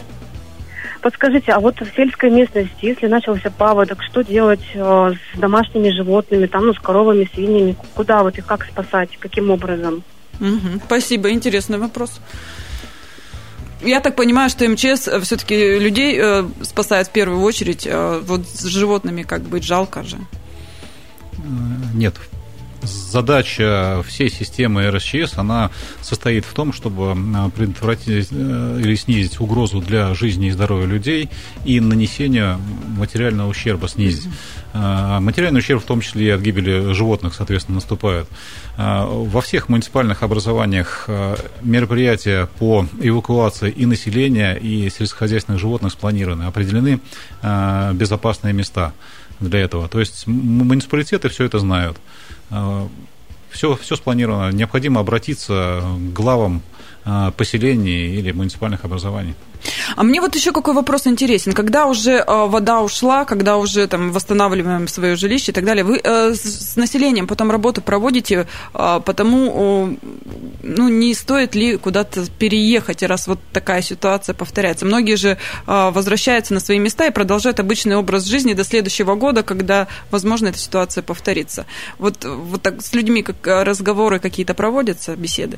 Подскажите, 1.02 1.52
а 1.52 1.60
вот 1.60 1.80
в 1.80 1.96
сельской 1.96 2.30
местности, 2.30 2.86
если 2.86 3.08
начался 3.08 3.50
паводок, 3.50 4.04
что 4.04 4.24
делать 4.24 4.62
э, 4.76 5.14
с 5.14 5.40
домашними 5.40 5.90
животными, 5.90 6.46
там, 6.46 6.68
ну, 6.68 6.74
с 6.74 6.80
коровами, 6.80 7.28
свиньями? 7.34 7.76
Куда 7.96 8.22
вот 8.22 8.38
их 8.38 8.46
как 8.46 8.66
спасать? 8.66 9.10
Каким 9.20 9.50
образом? 9.50 10.04
Угу, 10.41 10.82
спасибо, 10.86 11.30
интересный 11.32 11.77
вопрос. 11.77 12.19
Я 13.84 13.99
так 13.99 14.15
понимаю, 14.15 14.49
что 14.49 14.67
МЧС 14.67 15.08
э, 15.08 15.19
все-таки 15.21 15.80
людей 15.80 16.17
э, 16.19 16.47
спасает 16.62 17.08
в 17.08 17.12
первую 17.12 17.41
очередь. 17.41 17.88
Э, 17.88 18.19
вот 18.23 18.47
с 18.47 18.63
животными 18.65 19.23
как 19.23 19.41
быть 19.41 19.63
жалко 19.63 20.04
же. 20.04 20.17
Нет, 21.95 22.15
задача 22.82 24.04
всей 24.08 24.30
системы 24.30 24.89
РСЧС, 24.89 25.38
она 25.38 25.72
состоит 26.02 26.46
в 26.46 26.54
том, 26.54 26.74
чтобы 26.74 27.15
предотвратить 27.56 28.32
или 28.32 28.96
снизить 28.96 29.39
угрозу 29.39 29.82
для 29.82 30.13
жизни 30.13 30.48
и 30.48 30.52
здоровья 30.52 30.86
людей 30.86 31.30
и 31.65 31.80
нанесение 31.80 32.58
материального 32.98 33.50
ущерба 33.50 33.88
снизить. 33.88 34.28
А, 34.74 35.20
материальный 35.20 35.60
ущерб, 35.60 35.82
в 35.82 35.86
том 35.86 36.02
числе 36.02 36.28
и 36.28 36.30
от 36.30 36.41
гибели 36.41 36.94
животных, 36.94 37.34
соответственно, 37.36 37.76
наступает. 37.76 38.28
А, 38.78 39.06
во 39.06 39.41
всех 39.41 39.70
муниципальных 39.70 40.24
образованиях 40.24 41.06
а, 41.08 41.36
мероприятия 41.62 42.48
по 42.58 42.86
эвакуации 43.02 43.70
и 43.70 43.86
населения, 43.86 44.56
и 44.56 44.89
сельскохозяйственных 44.89 45.60
животных 45.60 45.94
спланированы, 45.94 46.44
определены 46.44 47.00
безопасные 47.94 48.54
места 48.54 48.94
для 49.39 49.60
этого. 49.60 49.88
То 49.88 50.00
есть 50.00 50.28
муниципалитеты 50.28 51.30
все 51.30 51.46
это 51.46 51.60
знают. 51.60 51.98
Все, 53.50 53.76
все 53.76 53.96
спланировано. 53.96 54.52
Необходимо 54.52 55.02
обратиться 55.02 55.82
к 55.98 56.14
главам 56.14 56.62
поселений 57.38 58.16
или 58.16 58.32
муниципальных 58.32 58.86
образований. 58.86 59.36
А 59.96 60.04
мне 60.04 60.22
вот 60.22 60.36
еще 60.36 60.52
какой 60.52 60.74
вопрос 60.74 61.08
интересен. 61.08 61.54
Когда 61.54 61.86
уже 61.86 62.12
э, 62.12 62.24
вода 62.28 62.82
ушла, 62.82 63.26
когда 63.26 63.58
уже 63.58 63.88
там 63.88 64.12
восстанавливаем 64.12 64.88
свое 64.88 65.16
жилище 65.16 65.52
и 65.52 65.54
так 65.54 65.66
далее, 65.66 65.84
вы 65.84 66.00
э, 66.04 66.34
с 66.34 66.76
населением 66.76 67.28
потом 67.28 67.52
работу 67.52 67.82
проводите, 67.82 68.48
э, 68.74 69.02
потому 69.06 69.98
ну, 70.64 70.90
не 70.90 71.14
стоит 71.14 71.56
ли 71.56 71.78
куда-то 71.78 72.26
переехать, 72.40 73.04
раз 73.04 73.28
вот 73.28 73.40
такая 73.54 73.82
ситуация 73.82 74.34
повторяется. 74.34 74.86
Многие 74.86 75.16
же 75.16 75.38
возвращаются 75.66 76.54
на 76.54 76.60
свои 76.60 76.80
места 76.80 77.08
и 77.08 77.12
продолжают 77.12 77.60
обычный 77.60 77.96
образ 77.96 78.26
жизни 78.26 78.54
до 78.54 78.64
следующего 78.64 79.16
года, 79.16 79.44
когда, 79.44 79.88
возможно, 80.12 80.48
эта 80.48 80.58
ситуация 80.58 81.02
повторится. 81.02 81.66
Вот, 81.98 82.24
вот 82.26 82.62
так 82.62 82.82
с 82.82 82.94
людьми 82.94 83.24
как 83.24 83.66
разговоры 83.66 84.20
какие-то 84.20 84.54
проводятся, 84.54 85.16
беседы? 85.16 85.58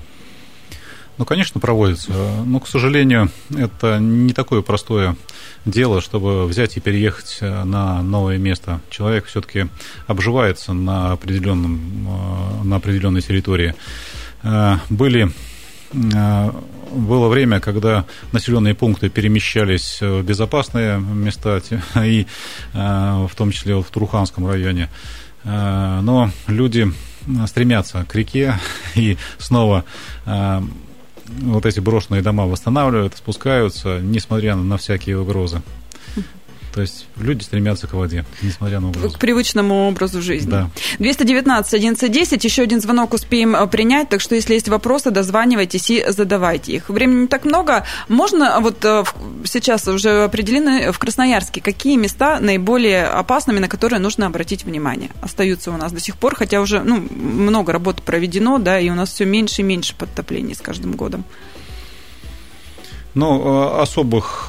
Ну, 1.17 1.26
конечно, 1.26 1.62
проводится. 1.62 2.12
Но, 2.45 2.60
к 2.60 2.67
сожалению, 2.67 3.30
это 3.56 3.99
не 3.99 4.34
такое 4.34 4.62
простое 4.62 5.15
дело, 5.65 6.02
чтобы 6.02 6.47
взять 6.47 6.76
и 6.78 6.80
переехать 6.80 7.38
на 7.41 8.02
новое 8.02 8.38
место. 8.38 8.82
Человек 8.89 9.26
все-таки 9.26 9.67
обживается 10.08 10.73
на, 10.73 11.12
определенном, 11.12 12.08
э, 12.08 12.63
на 12.63 12.78
определенной 12.78 13.21
территории. 13.21 13.76
Э, 14.41 14.78
были 14.89 15.32
э, 15.93 16.52
было 16.91 17.28
время, 17.28 17.60
когда 17.60 18.06
населенные 18.32 18.73
пункты 18.73 19.10
перемещались 19.10 19.99
в 20.02 20.23
безопасные 20.23 20.99
места, 20.99 21.62
и 22.04 22.28
в 22.73 23.32
том 23.36 23.52
числе 23.52 23.76
в 23.76 23.86
Туруханском 23.86 24.47
районе. 24.47 24.89
Но 25.43 26.30
люди 26.45 26.91
стремятся 27.47 28.06
к 28.08 28.13
реке 28.15 28.60
и 28.95 29.17
снова 29.39 29.86
вот 31.26 31.66
эти 31.66 31.80
брошенные 31.80 32.22
дома 32.22 32.46
восстанавливают, 32.46 33.16
спускаются, 33.16 34.00
несмотря 34.00 34.56
на 34.56 34.78
всякие 34.78 35.20
угрозы. 35.20 35.62
То 36.74 36.82
есть 36.82 37.06
люди 37.18 37.44
стремятся 37.44 37.86
к 37.86 37.94
воде, 37.94 38.26
несмотря 38.42 38.80
на 38.80 38.90
угрозу. 38.90 39.16
К 39.16 39.20
привычному 39.20 39.88
образу 39.88 40.24
жизни. 40.24 40.50
Да. 40.50 40.72
219 40.98 41.72
1110, 41.72 42.44
еще 42.44 42.64
один 42.64 42.82
звонок 42.82 43.14
успеем 43.14 43.56
э, 43.56 43.68
принять, 43.68 44.10
так 44.10 44.22
что 44.22 44.34
если 44.34 44.56
есть 44.56 44.70
вопросы, 44.70 45.12
дозванивайтесь 45.12 45.92
и 45.92 46.04
задавайте 46.08 46.74
их. 46.74 46.90
Времени 46.90 47.22
не 47.22 47.28
так 47.28 47.46
много. 47.46 47.86
Можно, 48.08 48.60
вот 48.60 48.84
э, 48.86 49.04
сейчас 49.46 49.88
уже 49.88 50.24
определены 50.24 50.92
в 50.92 50.98
Красноярске, 50.98 51.62
какие 51.62 51.96
места 51.96 52.40
наиболее 52.40 53.06
опасными, 53.06 53.60
на 53.60 53.70
которые 53.70 54.00
нужно 54.00 54.26
обратить 54.26 54.64
внимание? 54.64 55.12
Остаются 55.22 55.70
у 55.70 55.78
нас 55.78 55.92
до 55.92 56.00
сих 56.00 56.18
пор, 56.18 56.36
хотя 56.36 56.60
уже 56.60 56.82
ну, 56.82 56.96
много 56.96 57.72
работы 57.72 58.02
проведено, 58.02 58.58
да, 58.58 58.80
и 58.80 58.90
у 58.90 58.96
нас 58.96 59.12
все 59.12 59.26
меньше 59.26 59.62
и 59.62 59.64
меньше 59.64 59.94
подтоплений 59.96 60.56
с 60.56 60.62
каждым 60.62 60.94
годом. 60.94 61.24
Ну, 63.14 63.76
э, 63.78 63.82
особых 63.82 64.48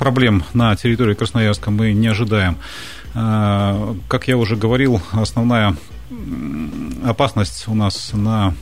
проблем 0.00 0.44
на 0.54 0.74
территории 0.76 1.12
Красноярска 1.12 1.70
мы 1.70 1.92
не 1.92 2.06
ожидаем. 2.06 2.56
А, 3.14 3.94
как 4.08 4.28
я 4.28 4.38
уже 4.38 4.56
говорил, 4.56 5.02
основная 5.12 5.76
опасность 7.04 7.68
у 7.68 7.74
нас 7.74 8.12
на 8.14 8.54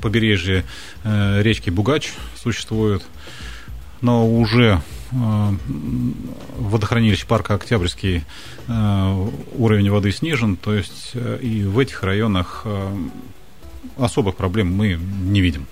побережье 0.00 0.64
э, 1.04 1.42
речки 1.42 1.68
Бугач 1.68 2.14
существует, 2.34 3.04
но 4.00 4.26
уже 4.26 4.80
э, 5.12 5.52
водохранилище 6.56 7.26
парка 7.26 7.54
Октябрьский 7.54 8.24
э, 8.66 9.28
уровень 9.52 9.90
воды 9.90 10.10
снижен, 10.12 10.56
то 10.56 10.74
есть 10.74 11.12
и 11.14 11.62
в 11.64 11.78
этих 11.78 12.02
районах 12.04 12.66
особых 13.98 14.36
проблем 14.36 14.74
мы 14.74 14.98
не 14.98 15.40
видим. 15.40 15.66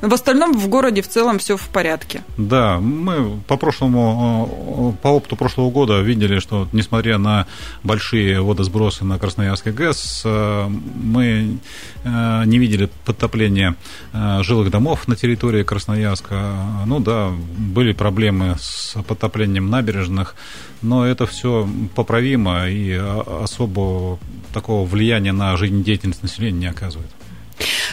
В 0.00 0.12
остальном 0.12 0.56
в 0.58 0.68
городе 0.68 1.02
в 1.02 1.08
целом 1.08 1.38
все 1.38 1.56
в 1.56 1.68
порядке. 1.68 2.22
Да, 2.36 2.78
мы 2.78 3.40
по 3.46 3.56
прошлому, 3.56 4.96
по 5.02 5.08
опыту 5.08 5.36
прошлого 5.36 5.70
года 5.70 6.00
видели, 6.00 6.38
что 6.38 6.68
несмотря 6.72 7.18
на 7.18 7.46
большие 7.82 8.40
водосбросы 8.40 9.04
на 9.04 9.18
Красноярский 9.18 9.72
ГЭС, 9.72 10.22
э, 10.24 10.68
мы 10.68 11.58
э, 12.04 12.42
не 12.46 12.58
видели 12.58 12.88
подтопления 13.04 13.76
э, 14.12 14.42
жилых 14.42 14.70
домов 14.70 15.08
на 15.08 15.16
территории 15.16 15.62
Красноярска. 15.62 16.84
Ну 16.86 17.00
да, 17.00 17.30
были 17.58 17.92
проблемы 17.92 18.56
с 18.58 18.96
подтоплением 19.06 19.70
набережных, 19.70 20.34
но 20.82 21.06
это 21.06 21.26
все 21.26 21.68
поправимо 21.94 22.68
и 22.68 22.92
особо 22.92 24.18
такого 24.52 24.86
влияния 24.86 25.32
на 25.32 25.56
жизнедеятельность 25.56 26.22
населения 26.22 26.58
не 26.58 26.66
оказывает. 26.66 27.10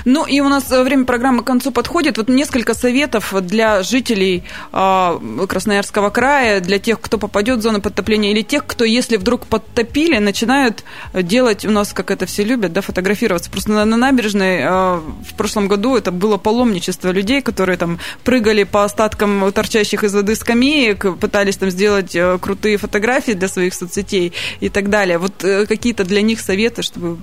Ну 0.06 0.26
и 0.26 0.40
у 0.40 0.50
нас 0.50 0.72
э, 0.72 0.84
время 0.84 1.06
программы 1.06 1.44
к 1.44 1.48
концу 1.48 1.72
подходит. 1.72 2.18
Вот 2.18 2.30
несколько 2.30 2.74
советов 2.74 3.34
для 3.42 3.84
жителей 3.84 4.44
э, 4.72 5.46
Красноярского 5.48 6.10
края, 6.10 6.60
для 6.60 6.80
тех, 6.80 7.00
кто 7.02 7.18
попадет 7.18 7.60
в 7.60 7.62
зону 7.62 7.82
подтопления, 7.82 8.32
или 8.32 8.42
тех, 8.42 8.66
кто, 8.66 8.86
если 8.86 9.18
вдруг 9.18 9.48
подтопили, 9.48 10.18
начинают 10.18 10.84
делать 11.14 11.66
у 11.66 11.72
нас, 11.72 11.94
как 11.94 12.12
это 12.12 12.26
все 12.26 12.44
любят, 12.44 12.74
да, 12.74 12.82
фотографироваться. 12.82 13.50
Просто 13.50 13.72
на, 13.72 13.86
на 13.86 13.98
набережной 13.98 14.60
э, 14.60 14.66
в 14.98 15.34
прошлом 15.38 15.68
году 15.68 15.96
это 15.96 16.12
было 16.12 16.38
паломничество 16.38 17.12
людей, 17.12 17.42
которые 17.42 17.78
там 17.78 18.00
прыгали 18.24 18.64
по 18.64 18.84
остаткам 18.84 19.52
торчащих 19.52 20.04
из 20.04 20.14
воды 20.14 20.36
скамеек, 20.36 21.18
пытались 21.20 21.58
там 21.58 21.70
сделать 21.70 22.16
э, 22.16 22.38
крутые 22.40 22.78
фотографии 22.78 23.34
для 23.34 23.48
своих 23.48 23.74
соцсетей 23.74 24.34
и 24.60 24.70
так 24.70 24.90
далее. 24.90 25.18
Вот 25.18 25.44
э, 25.44 25.66
какие-то 25.66 26.04
для 26.04 26.22
них 26.22 26.40
советы, 26.40 26.82
чтобы 26.82 27.18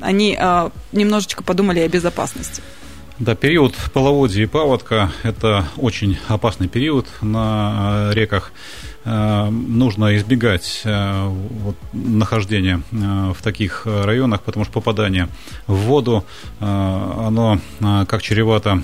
они 0.00 0.36
э, 0.38 0.70
немножечко 0.92 1.42
подумали 1.42 1.80
о 1.80 1.88
безопасности. 1.88 2.62
Да, 3.18 3.36
период 3.36 3.76
половодья 3.92 4.42
и 4.42 4.46
паводка– 4.46 5.12
это 5.22 5.66
очень 5.76 6.18
опасный 6.26 6.66
период 6.66 7.06
на 7.22 8.10
э, 8.10 8.14
реках. 8.14 8.52
Э, 9.04 9.48
нужно 9.50 10.16
избегать 10.16 10.82
вот, 10.84 11.76
нахождения 11.92 12.82
в 12.90 13.36
таких 13.42 13.86
районах, 13.86 14.42
потому 14.42 14.64
что 14.64 14.74
попадание 14.74 15.28
в 15.66 15.74
воду, 15.74 16.24
оно 16.60 17.60
как 17.80 18.22
чревато 18.22 18.82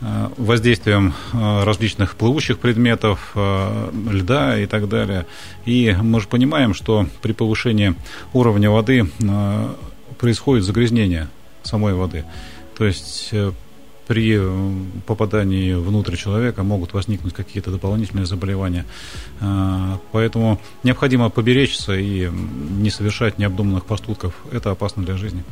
воздействием 0.00 1.12
различных 1.32 2.14
плывущих 2.14 2.58
предметов, 2.58 3.34
льда 3.34 4.58
и 4.58 4.64
так 4.66 4.88
далее. 4.88 5.26
И 5.66 5.94
мы 6.00 6.20
же 6.20 6.28
понимаем, 6.28 6.72
что 6.72 7.06
при 7.20 7.32
повышении 7.32 7.94
уровня 8.32 8.70
воды 8.70 9.10
происходит 10.20 10.64
загрязнение 10.64 11.28
самой 11.62 11.94
воды. 11.94 12.24
То 12.76 12.84
есть 12.84 13.30
э, 13.32 13.52
при 14.10 14.36
э, 14.36 14.70
попадании 15.06 15.72
внутрь 15.74 16.16
человека 16.16 16.64
могут 16.64 16.94
возникнуть 16.94 17.32
какие-то 17.32 17.70
дополнительные 17.70 18.26
заболевания. 18.26 18.84
А, 19.40 20.00
поэтому 20.10 20.60
необходимо 20.82 21.30
поберечься 21.30 21.92
и 21.92 22.28
не 22.28 22.90
совершать 22.90 23.38
необдуманных 23.38 23.84
поступков. 23.84 24.34
Это 24.50 24.72
опасно 24.72 25.04
для 25.04 25.16
жизни. 25.16 25.44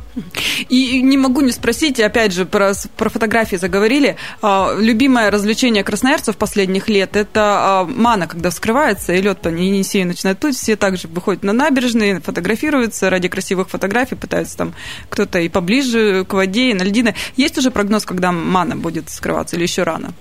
И 0.67 1.01
не 1.01 1.17
могу 1.17 1.39
не 1.39 1.53
спросить, 1.53 2.01
опять 2.01 2.33
же, 2.33 2.45
про, 2.45 2.73
про 2.97 3.07
фотографии 3.07 3.55
заговорили. 3.55 4.17
А, 4.41 4.75
любимое 4.77 5.31
развлечение 5.31 5.85
красноярцев 5.85 6.35
последних 6.35 6.89
лет– 6.89 7.11
это 7.15 7.39
а, 7.41 7.85
мана, 7.85 8.27
когда 8.27 8.49
вскрывается, 8.49 9.13
и 9.13 9.21
лед 9.21 9.39
по 9.39 9.47
Енисею 9.47 10.05
начинает 10.05 10.37
тут. 10.37 10.53
Все 10.53 10.75
также 10.75 11.07
выходят 11.07 11.43
на 11.43 11.53
набережные, 11.53 12.19
фотографируются 12.19 13.09
ради 13.09 13.29
красивых 13.29 13.69
фотографий, 13.69 14.15
пытаются 14.15 14.57
там 14.57 14.73
кто-то 15.07 15.39
и 15.39 15.47
поближе 15.47 16.25
к 16.25 16.33
воде, 16.33 16.71
и 16.71 16.73
на 16.73 16.83
льдины. 16.83 17.15
Есть 17.37 17.57
уже 17.57 17.71
прогноз, 17.71 18.03
когда 18.03 18.33
мана 18.49 18.75
будет 18.75 19.09
скрываться 19.09 19.55
или 19.55 19.63
еще 19.63 19.83
рано? 19.83 20.13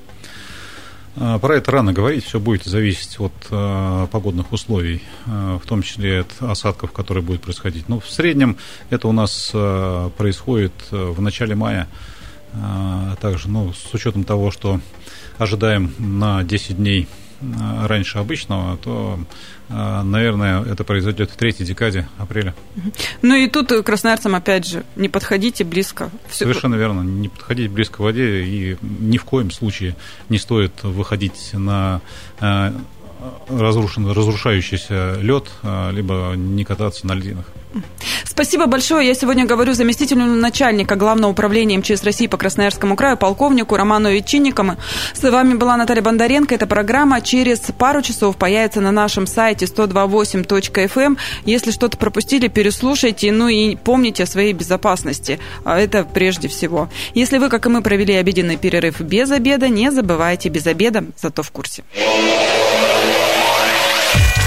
А, 1.17 1.38
про 1.38 1.57
это 1.57 1.73
рано 1.73 1.93
говорить, 1.93 2.25
все 2.25 2.38
будет 2.38 2.64
зависеть 2.64 3.19
от 3.19 3.33
э, 3.51 4.07
погодных 4.12 4.53
условий, 4.53 5.03
э, 5.27 5.59
в 5.62 5.67
том 5.67 5.83
числе 5.83 6.21
от 6.21 6.31
осадков, 6.41 6.93
которые 6.93 7.25
будут 7.25 7.43
происходить. 7.43 7.88
Но 7.88 7.99
в 7.99 8.09
среднем 8.09 8.57
это 8.91 9.09
у 9.09 9.12
нас 9.12 9.51
э, 9.53 10.11
происходит 10.17 10.73
в 10.91 11.21
начале 11.21 11.55
мая. 11.55 11.88
Также, 13.21 13.51
ну, 13.51 13.75
с 13.75 13.93
учетом 13.93 14.25
того, 14.25 14.51
что 14.51 14.81
ожидаем 15.37 15.93
на 15.99 16.43
10 16.43 16.79
дней 16.79 17.07
раньше 17.40 18.18
обычного, 18.18 18.77
то 18.79 19.18
а, 19.70 20.03
наверное, 20.03 20.64
это 20.64 20.83
произойдет 20.83 21.31
в 21.31 21.37
третьей 21.37 21.66
декаде 21.66 22.09
апреля. 22.16 22.55
Ну 23.22 23.35
и 23.35 23.48
тут 23.48 23.68
красноярцам, 23.85 24.35
опять 24.35 24.66
же, 24.66 24.85
не 24.96 25.09
подходите 25.09 25.64
близко. 25.64 26.11
Совершенно 26.31 26.77
верно. 26.77 27.03
Не 27.03 27.29
подходить 27.29 27.70
близко 27.70 27.96
к 27.96 28.01
воде 28.01 28.44
и 28.44 28.77
ни 28.81 29.18
в 29.18 29.24
коем 29.24 29.51
случае 29.51 29.94
не 30.29 30.38
стоит 30.38 30.83
выходить 30.83 31.51
на 31.53 32.01
разрушен, 33.48 34.11
разрушающийся 34.11 35.16
лед, 35.20 35.50
а, 35.62 35.90
либо 35.90 36.35
не 36.37 36.64
кататься 36.64 37.07
на 37.07 37.14
льдинах. 37.14 37.46
Спасибо 38.24 38.66
большое. 38.66 39.07
Я 39.07 39.14
сегодня 39.14 39.46
говорю 39.46 39.74
заместителю 39.74 40.24
начальника 40.24 40.96
Главного 40.96 41.33
управления 41.33 41.78
МЧС 41.78 42.02
России 42.04 42.26
по 42.26 42.37
Красноярскому 42.37 42.96
краю, 42.96 43.16
полковнику 43.16 43.76
Роману 43.76 44.11
Ветчинникову. 44.11 44.76
С 45.12 45.28
вами 45.28 45.54
была 45.54 45.76
Наталья 45.76 46.02
Бондаренко. 46.02 46.54
Эта 46.54 46.66
программа 46.66 47.20
через 47.20 47.61
пару 47.76 48.02
часов 48.02 48.37
появится 48.37 48.81
на 48.81 48.92
нашем 48.92 49.26
сайте 49.26 49.66
128.fm. 49.66 50.98
Эм. 50.98 51.18
Если 51.44 51.70
что-то 51.70 51.96
пропустили, 51.98 52.48
переслушайте. 52.48 53.33
Ну 53.33 53.48
и 53.48 53.76
помните 53.76 54.22
о 54.22 54.26
своей 54.26 54.52
безопасности. 54.52 55.38
А 55.64 55.78
это 55.78 56.04
прежде 56.04 56.48
всего. 56.48 56.88
Если 57.14 57.38
вы, 57.38 57.48
как 57.48 57.66
и 57.66 57.68
мы, 57.68 57.83
провели 57.83 58.14
обеденный 58.14 58.57
перерыв 58.57 59.00
без 59.00 59.31
обеда, 59.31 59.68
не 59.68 59.90
забывайте 59.90 60.48
без 60.48 60.66
обеда, 60.66 61.04
зато 61.20 61.42
в 61.42 61.50
курсе. 61.50 61.85